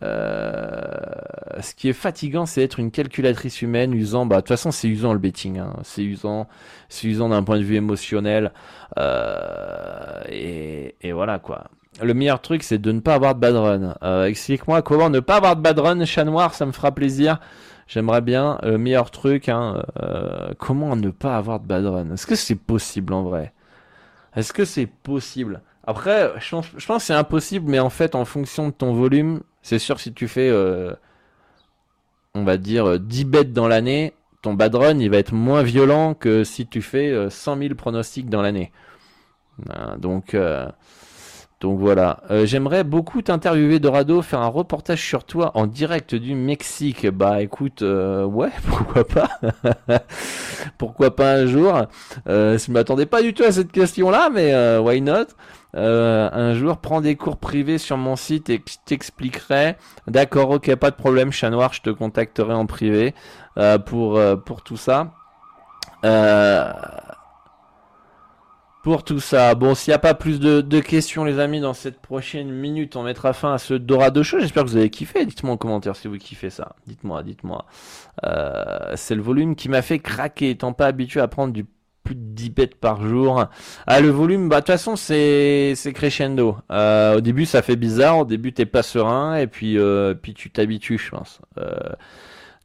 [0.00, 4.26] ce qui est fatigant, c'est être une calculatrice humaine usant.
[4.26, 5.58] Bah, de toute façon, c'est usant le betting.
[5.58, 5.74] Hein.
[5.82, 6.46] C'est usant,
[6.88, 8.52] c'est usant d'un point de vue émotionnel.
[8.98, 11.64] Euh, et, et, voilà quoi.
[12.02, 13.94] Le meilleur truc, c'est de ne pas avoir de bad run.
[14.02, 17.38] Euh, Explique-moi comment ne pas avoir de bad run, chat noir, ça me fera plaisir.
[17.86, 18.58] J'aimerais bien.
[18.62, 22.12] Le meilleur truc, hein, euh, comment ne pas avoir de bad run?
[22.12, 23.52] Est-ce que c'est possible en vrai?
[24.36, 25.60] Est-ce que c'est possible?
[25.86, 28.94] Après, je pense, je pense que c'est impossible, mais en fait, en fonction de ton
[28.94, 30.50] volume, c'est sûr si tu fais,
[32.34, 34.12] on va dire, 10 bêtes dans l'année,
[34.42, 38.28] ton bad run, il va être moins violent que si tu fais 100 000 pronostics
[38.28, 38.72] dans l'année.
[39.98, 40.34] donc,
[41.64, 46.34] donc voilà, euh, j'aimerais beaucoup t'interviewer Dorado, faire un reportage sur toi en direct du
[46.34, 47.06] Mexique.
[47.06, 49.30] Bah écoute, euh, ouais, pourquoi pas?
[50.76, 51.86] Pourquoi pas un jour?
[52.28, 55.28] Euh, Je m'attendais pas du tout à cette question-là, mais euh, why not?
[55.74, 59.76] Un jour, prends des cours privés sur mon site et je t'expliquerai.
[60.06, 63.14] D'accord, ok, pas de problème, chat noir, je te contacterai en privé
[63.86, 65.12] pour, pour tout ça.
[66.04, 66.72] Euh,
[68.82, 69.54] pour tout ça.
[69.54, 73.02] Bon, s'il n'y a pas plus de, questions, les amis, dans cette prochaine minute, on
[73.02, 74.40] mettra fin à ce Dorado Show.
[74.40, 75.24] J'espère que vous avez kiffé.
[75.24, 76.76] Dites-moi en commentaire si vous kiffez ça.
[76.86, 77.64] Dites-moi, dites-moi.
[78.24, 81.64] Euh, c'est le volume qui m'a fait craquer, étant pas habitué à prendre du
[82.04, 83.46] plus de 10 bêtes par jour.
[83.86, 86.58] Ah, le volume, bah, de toute façon, c'est, c'est crescendo.
[86.70, 88.18] Euh, au début, ça fait bizarre.
[88.18, 89.36] Au début, t'es pas serein.
[89.36, 91.40] Et puis, euh, puis tu t'habitues, je pense.
[91.58, 91.72] Euh,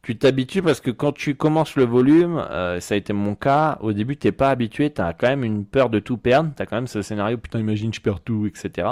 [0.02, 3.76] tu t'habitues parce que quand tu commences le volume, euh, ça a été mon cas,
[3.82, 6.76] au début t'es pas habitué, t'as quand même une peur de tout perdre, t'as quand
[6.76, 8.88] même ce scénario, putain imagine je perds tout, etc.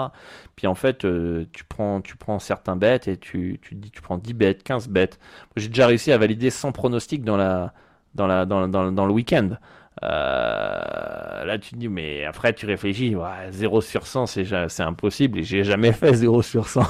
[0.55, 1.07] Puis en fait,
[1.53, 4.89] tu prends tu prends certains bêtes et tu, tu dis tu prends 10 bêtes, 15
[4.89, 5.19] bêtes.
[5.57, 7.73] J'ai déjà réussi à valider 100 pronostics dans la
[8.15, 9.57] dans la dans, dans, dans le week-end.
[10.03, 15.39] Euh, là, tu te dis, mais après, tu réfléchis, ouais, 0 sur 100, c'est impossible,
[15.39, 16.83] et j'ai jamais fait 0 sur 100.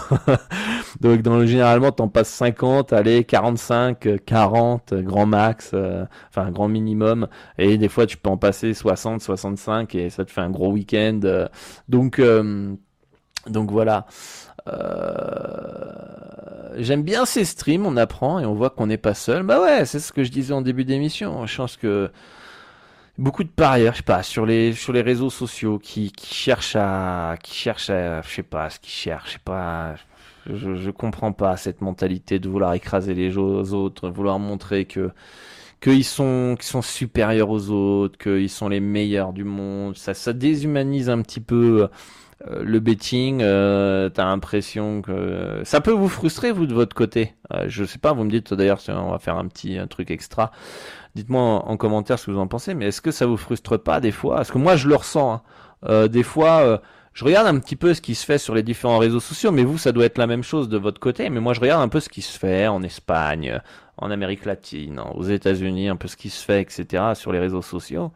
[1.01, 6.69] Donc, dans le, généralement, t'en passes 50, allez, 45, 40, grand max, euh, enfin, grand
[6.69, 10.51] minimum, et des fois, tu peux en passer 60, 65, et ça te fait un
[10.51, 11.21] gros week-end.
[11.25, 11.49] Euh.
[11.89, 12.21] donc,
[13.47, 14.07] donc voilà.
[16.77, 19.43] J'aime bien ces streams, on apprend et on voit qu'on n'est pas seul.
[19.43, 21.47] Bah ouais, c'est ce que je disais en début d'émission.
[21.47, 22.11] Je pense que
[23.19, 26.77] beaucoup de parieurs, je sais pas, sur les sur les réseaux sociaux qui, qui cherchent
[26.77, 29.97] à qui cherchent à je sais pas ce qu'ils cherchent, je sais pas
[30.47, 35.11] je, je comprends pas cette mentalité de vouloir écraser les autres, vouloir montrer que
[35.81, 40.33] qu'ils sont qu'ils sont supérieurs aux autres, qu'ils sont les meilleurs du monde, ça ça
[40.33, 41.89] déshumanise un petit peu
[42.47, 47.35] euh, le betting, euh, t'as l'impression que ça peut vous frustrer vous de votre côté.
[47.53, 50.53] Euh, je sais pas, vous me dites d'ailleurs, on va faire un petit truc extra.
[51.15, 54.01] Dites-moi en, commentaire ce que vous en pensez, mais est-ce que ça vous frustre pas
[54.01, 54.37] des fois?
[54.37, 55.33] Parce que moi je le ressens.
[55.33, 55.43] Hein.
[55.85, 56.79] Euh, des fois, euh,
[57.13, 59.65] je regarde un petit peu ce qui se fait sur les différents réseaux sociaux, mais
[59.65, 61.31] vous, ça doit être la même chose de votre côté.
[61.31, 63.61] Mais moi, je regarde un peu ce qui se fait en Espagne,
[63.97, 67.15] en Amérique latine, aux États-Unis, un peu ce qui se fait, etc.
[67.15, 68.13] sur les réseaux sociaux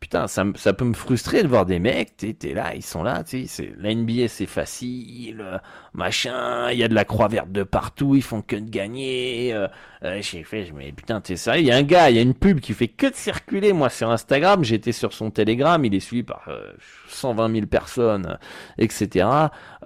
[0.00, 3.24] putain, ça, peut me frustrer de voir des mecs, t'es es là, ils sont là,
[3.24, 5.58] tu sais, la NBA c'est facile, euh,
[5.98, 9.52] machin, il y a de la croix verte de partout, ils font que de gagner.
[9.52, 9.68] Euh,
[10.04, 12.18] euh j'ai fait, je me putain, t'es sérieux, il y a un gars, il y
[12.18, 15.84] a une pub qui fait que de circuler, moi sur Instagram, j'étais sur son Telegram,
[15.84, 16.48] il est suivi par
[17.08, 18.38] 120 000 personnes,
[18.78, 19.26] etc.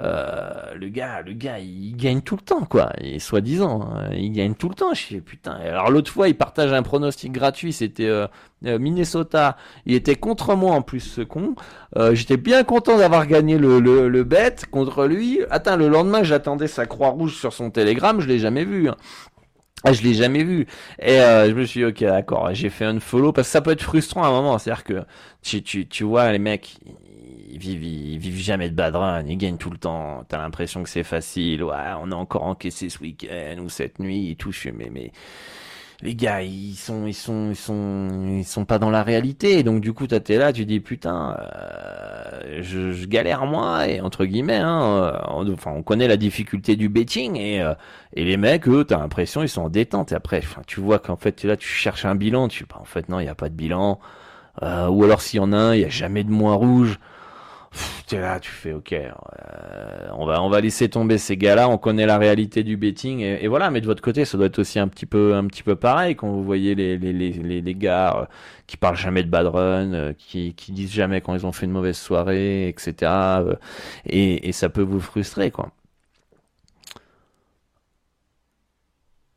[0.01, 4.33] Euh, le gars, le gars, il gagne tout le temps, quoi, et soi-disant, hein, il
[4.33, 4.95] gagne tout le temps.
[4.95, 8.27] Je fais, putain, alors l'autre fois, il partage un pronostic gratuit, c'était euh,
[8.63, 9.57] Minnesota,
[9.87, 11.55] il était contre moi en plus ce con.
[11.97, 15.41] Euh, j'étais bien content d'avoir gagné le, le, bet contre lui.
[15.51, 18.89] Attends, le lendemain j'attendais sa croix rouge sur son télégramme, je l'ai jamais vu.
[18.89, 18.97] Hein.
[19.85, 20.67] Ah, je l'ai jamais vu.
[21.01, 23.61] Et euh, je me suis dit, ok, d'accord, j'ai fait un follow parce que ça
[23.61, 24.59] peut être frustrant à un moment.
[24.59, 25.05] C'est-à-dire que
[25.43, 26.77] tu, tu, tu vois les mecs,
[27.51, 30.25] ils vivent, ils vivent jamais de bad run, ils gagnent tout le temps.
[30.29, 31.65] T'as l'impression que c'est facile.
[31.65, 34.53] Ouais, on a encore encaissé ce week-end ou cette nuit et tout.
[34.53, 35.11] Je mais, mais
[36.03, 39.63] les gars, ils sont, ils sont, ils sont, ils sont pas dans la réalité.
[39.63, 44.57] donc du coup, t'es là, tu dis putain, euh, je, galère moi et entre guillemets,
[44.57, 47.75] hein, euh, enfin, on connaît la difficulté du betting et euh,
[48.15, 50.13] et les mecs, eux, t'as l'impression ils sont en détente.
[50.13, 53.21] Et après, tu vois qu'en fait, là, tu cherches un bilan, tu, en fait, non,
[53.21, 54.01] il y a pas de bilan.
[54.63, 56.99] ou alors s'il y en a un, il y a jamais de moins rouge
[58.07, 59.11] t'es là, tu fais ok, euh,
[60.15, 61.69] on va on va laisser tomber ces gars-là.
[61.69, 63.71] On connaît la réalité du betting et, voilà.
[63.71, 66.17] Mais de votre côté, ça doit être aussi un petit peu un petit peu pareil
[66.17, 68.25] quand vous voyez les les les les, gars euh,
[68.67, 71.67] qui parlent jamais de bad run, euh, qui qui disent jamais quand ils ont fait
[71.67, 73.13] une mauvaise soirée, etc.
[74.07, 75.71] et, et ça peut vous frustrer quoi.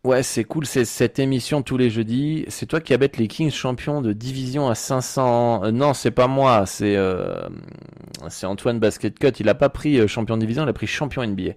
[0.05, 2.45] Ouais, c'est cool, c'est cette émission tous les jeudis.
[2.47, 5.63] C'est toi qui abette les Kings champions de division à 500.
[5.63, 7.49] Euh, non, c'est pas moi, c'est euh,
[8.29, 9.31] c'est Antoine Basket Cut.
[9.39, 11.53] Il a pas pris euh, champion de division, il a pris champion NBA.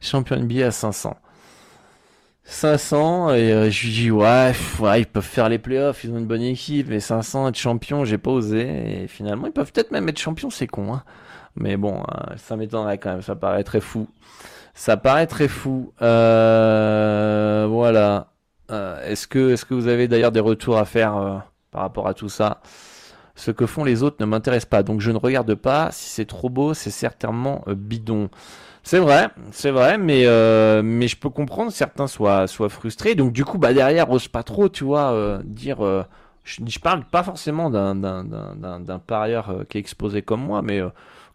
[0.00, 1.16] Champion NBA à 500.
[2.44, 6.26] 500 et je lui dis ouais, ouais, ils peuvent faire les playoffs, ils ont une
[6.26, 9.02] bonne équipe, mais 500 être champion, j'ai pas osé.
[9.02, 10.94] Et finalement, ils peuvent peut-être même être champion, c'est con.
[10.94, 11.02] Hein.
[11.56, 12.04] Mais bon,
[12.36, 14.06] ça m'étonnerait quand même, ça paraît très fou.
[14.74, 15.92] Ça paraît très fou.
[16.02, 18.28] Euh, voilà.
[18.70, 21.38] Euh, est-ce que, est-ce que vous avez d'ailleurs des retours à faire euh,
[21.70, 22.60] par rapport à tout ça?
[23.36, 25.90] Ce que font les autres ne m'intéresse pas, donc je ne regarde pas.
[25.92, 28.30] Si c'est trop beau, c'est certainement bidon.
[28.84, 30.24] C'est vrai, c'est vrai, mais
[30.82, 33.16] mais je peux comprendre certains soient soient frustrés.
[33.16, 35.78] Donc du coup, bah derrière, ose pas trop, tu vois, dire.
[36.44, 40.80] je, je parle pas forcément d'un d'un d'un parieur qui est exposé comme moi, mais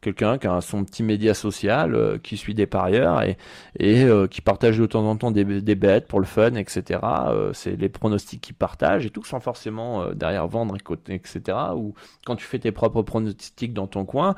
[0.02, 3.38] quelqu'un qui a son petit média social, euh, qui suit des parieurs et,
[3.78, 7.00] et euh, qui partage de temps en temps des, des bêtes pour le fun, etc.
[7.04, 10.76] Euh, c'est les pronostics qu'il partage et tout, sans forcément derrière vendre,
[11.10, 11.58] etc.
[11.76, 11.93] Ou
[12.26, 14.36] quand tu fais tes propres pronostics dans ton coin,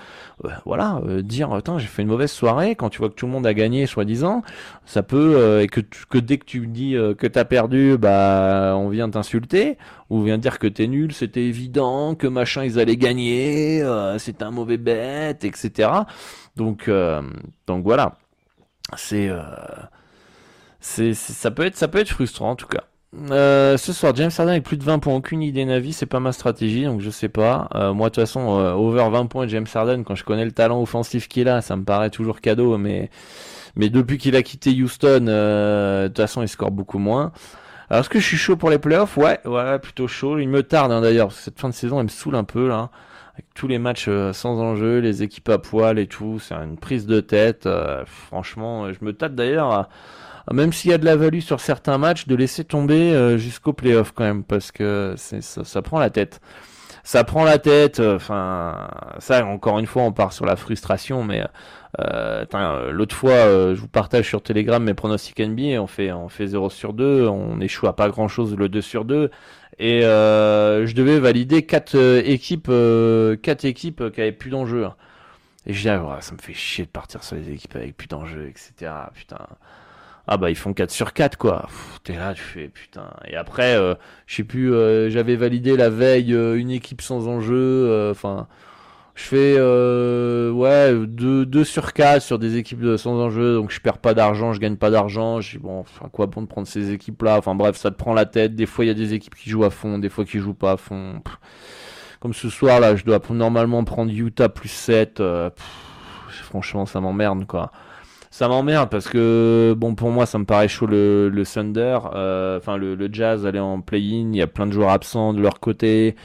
[0.65, 3.45] voilà, dire, attends, j'ai fait une mauvaise soirée, quand tu vois que tout le monde
[3.45, 4.43] a gagné, soi-disant,
[4.85, 9.09] ça peut, et que, que dès que tu dis que t'as perdu, bah, on vient
[9.09, 9.77] t'insulter,
[10.09, 13.83] ou vient dire que t'es nul, c'était évident, que machin ils allaient gagner,
[14.17, 15.43] c'est un mauvais bête.
[16.55, 17.21] Donc, euh,
[17.67, 18.13] donc voilà.
[19.13, 19.41] Euh,
[20.79, 22.83] c'est, ça peut être, peut être frustrant en tout cas.
[23.13, 26.21] Euh, ce soir, James Harden avec plus de 20 points, aucune idée Navi, c'est pas
[26.21, 27.67] ma stratégie, donc je sais pas.
[27.93, 31.27] moi, de toute façon, over 20 points, James Harden, quand je connais le talent offensif
[31.27, 33.09] qu'il a, ça me paraît toujours cadeau, mais,
[33.75, 37.33] depuis qu'il a quitté Houston, de toute façon, il score beaucoup moins.
[37.89, 39.17] Alors, est-ce que je suis chaud pour les playoffs?
[39.17, 40.39] Ouais, ouais, plutôt chaud.
[40.39, 42.89] Il me tarde hein, d'ailleurs, cette fin de saison, elle me saoule un peu là
[43.53, 47.05] tous les matchs euh, sans enjeu, les équipes à poil et tout, c'est une prise
[47.05, 47.65] de tête.
[47.65, 49.89] Euh, franchement, je me tâte d'ailleurs,
[50.51, 53.73] même s'il y a de la value sur certains matchs, de laisser tomber euh, jusqu'au
[53.73, 56.41] playoff quand même, parce que ça, ça prend la tête
[57.03, 57.99] ça prend la tête.
[57.99, 58.87] Enfin,
[59.19, 61.47] ça, encore une fois, on part sur la frustration, mais euh,
[61.99, 65.81] l'autre fois, je vous partage sur Telegram mes pronostics NBA.
[65.81, 68.81] On fait, on fait 0 sur 2, on échoue à pas grand chose le 2
[68.81, 69.29] sur 2
[69.81, 74.85] et euh, je devais valider quatre euh, équipes, euh, quatre équipes qui avaient plus d'enjeux.
[74.85, 74.95] Hein.
[75.65, 78.07] Et je dis, ah, ça me fait chier de partir sur les équipes avec plus
[78.07, 78.91] d'enjeux, etc.
[79.15, 79.39] Putain.
[80.27, 81.67] Ah bah ils font 4 sur 4 quoi.
[82.03, 83.11] T'es là, tu fais putain.
[83.25, 83.75] Et après,
[84.27, 84.69] je sais plus,
[85.09, 88.09] j'avais validé la veille une équipe sans enjeu.
[88.11, 88.47] Enfin,
[89.15, 93.97] je fais euh, ouais 2, sur 4 sur des équipes sans enjeu, donc je perds
[93.97, 95.41] pas d'argent, je gagne pas d'argent.
[95.41, 97.37] Je dis bon, enfin, quoi bon de prendre ces équipes-là?
[97.37, 98.55] Enfin bref, ça te prend la tête.
[98.55, 100.53] Des fois il y a des équipes qui jouent à fond, des fois qui jouent
[100.53, 101.21] pas à fond.
[102.21, 105.19] Comme ce soir là, je dois normalement prendre Utah plus 7.
[105.19, 105.49] Euh,
[106.43, 107.71] franchement, ça m'emmerde quoi.
[108.29, 112.57] Ça m'emmerde parce que bon pour moi ça me paraît chaud le, le Thunder, euh,
[112.59, 115.41] enfin le, le Jazz aller en play-in, il y a plein de joueurs absents de
[115.41, 116.15] leur côté.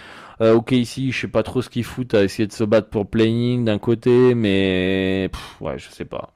[0.41, 2.89] Euh, ok ici, je sais pas trop ce qu'ils foutent à essayer de se battre
[2.91, 5.31] pour playing d'un côté, mais
[5.61, 6.33] ouais, je sais pas.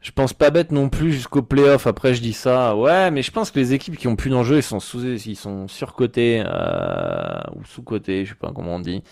[0.00, 1.86] Je pense pas bête non plus jusqu'au playoff.
[1.88, 2.76] Après, je dis ça.
[2.76, 5.36] Ouais, mais je pense que les équipes qui ont plus d'enjeux, ils sont sous, ils
[5.36, 9.02] sont surcotés euh, ou sous-cotés, je sais pas comment on dit.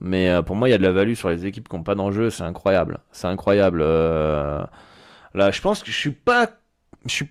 [0.00, 1.82] Mais euh, pour moi, il y a de la value sur les équipes qui ont
[1.82, 2.28] pas d'enjeux.
[2.30, 2.98] C'est incroyable.
[3.12, 3.82] C'est incroyable.
[3.82, 6.48] Là, je pense que je suis pas
[7.06, 7.24] je suis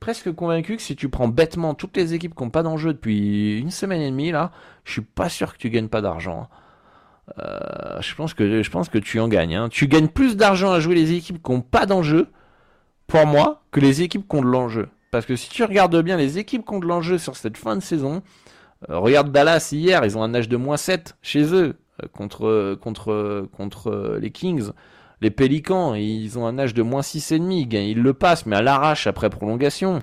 [0.00, 3.58] presque convaincu que si tu prends bêtement toutes les équipes qui n'ont pas d'enjeu depuis
[3.58, 4.52] une semaine et demie, là,
[4.84, 6.48] je suis pas sûr que tu gagnes pas d'argent.
[7.38, 9.54] Euh, je pense que je pense que tu en gagnes.
[9.54, 9.68] Hein.
[9.70, 12.28] Tu gagnes plus d'argent à jouer les équipes qui n'ont pas d'enjeu,
[13.06, 14.88] pour moi, que les équipes qui ont de l'enjeu.
[15.10, 17.76] Parce que si tu regardes bien les équipes qui ont de l'enjeu sur cette fin
[17.76, 18.22] de saison,
[18.88, 22.76] euh, regarde Dallas hier, ils ont un âge de moins 7 chez eux euh, contre
[22.80, 24.70] contre contre les Kings.
[25.22, 29.06] Les Pélicans, ils ont un âge de moins 6,5, ils le passent, mais à l'arrache
[29.06, 30.00] après prolongation.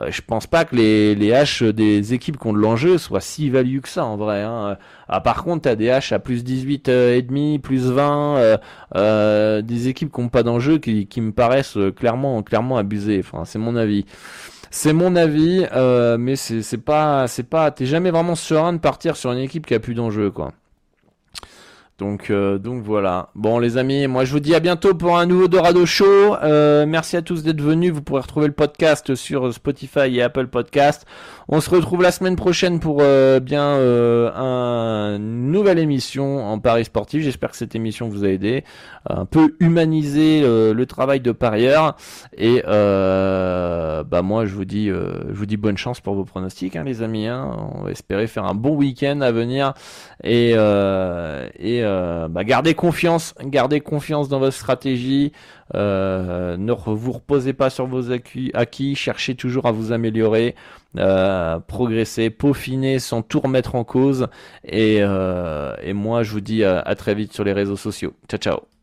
[0.00, 3.20] Euh, je pense pas que les, les H des équipes qui ont de l'enjeu soient
[3.20, 4.42] si value que ça en vrai.
[4.42, 4.76] Hein.
[5.08, 8.56] Ah, par contre, t'as des H à plus 18 euh, et demi, plus 20, euh,
[8.96, 13.20] euh, des équipes qui n'ont pas d'enjeu qui, qui me paraissent clairement clairement abusées.
[13.24, 14.04] Enfin, c'est mon avis.
[14.70, 15.66] C'est mon avis,
[16.18, 19.74] mais c'est pas c'est pas t'es jamais vraiment serein de partir sur une équipe qui
[19.74, 20.52] a plus d'enjeu quoi.
[22.00, 23.28] Donc, euh, donc voilà.
[23.34, 26.34] Bon les amis, moi je vous dis à bientôt pour un nouveau Dorado Show.
[26.42, 27.92] Euh, merci à tous d'être venus.
[27.92, 31.06] Vous pourrez retrouver le podcast sur Spotify et Apple Podcast.
[31.52, 36.60] On se retrouve la semaine prochaine pour euh, bien euh, un, une nouvelle émission en
[36.60, 37.24] Paris sportif.
[37.24, 38.62] J'espère que cette émission vous a aidé,
[39.08, 41.96] un peu humaniser euh, le travail de parieur.
[42.38, 46.84] Et bah moi je vous dis, je vous dis bonne chance pour vos pronostics, hein,
[46.84, 47.26] les amis.
[47.26, 47.50] Hein.
[47.74, 49.74] On va espérer faire un bon week-end à venir
[50.22, 55.32] et et bah, gardez confiance, gardez confiance dans votre stratégie.
[55.74, 60.54] Euh, ne vous reposez pas sur vos acquis, cherchez toujours à vous améliorer,
[60.98, 64.28] euh, progresser, peaufiner sans tout remettre en cause.
[64.64, 68.14] Et, euh, et moi, je vous dis à très vite sur les réseaux sociaux.
[68.28, 68.79] Ciao, ciao.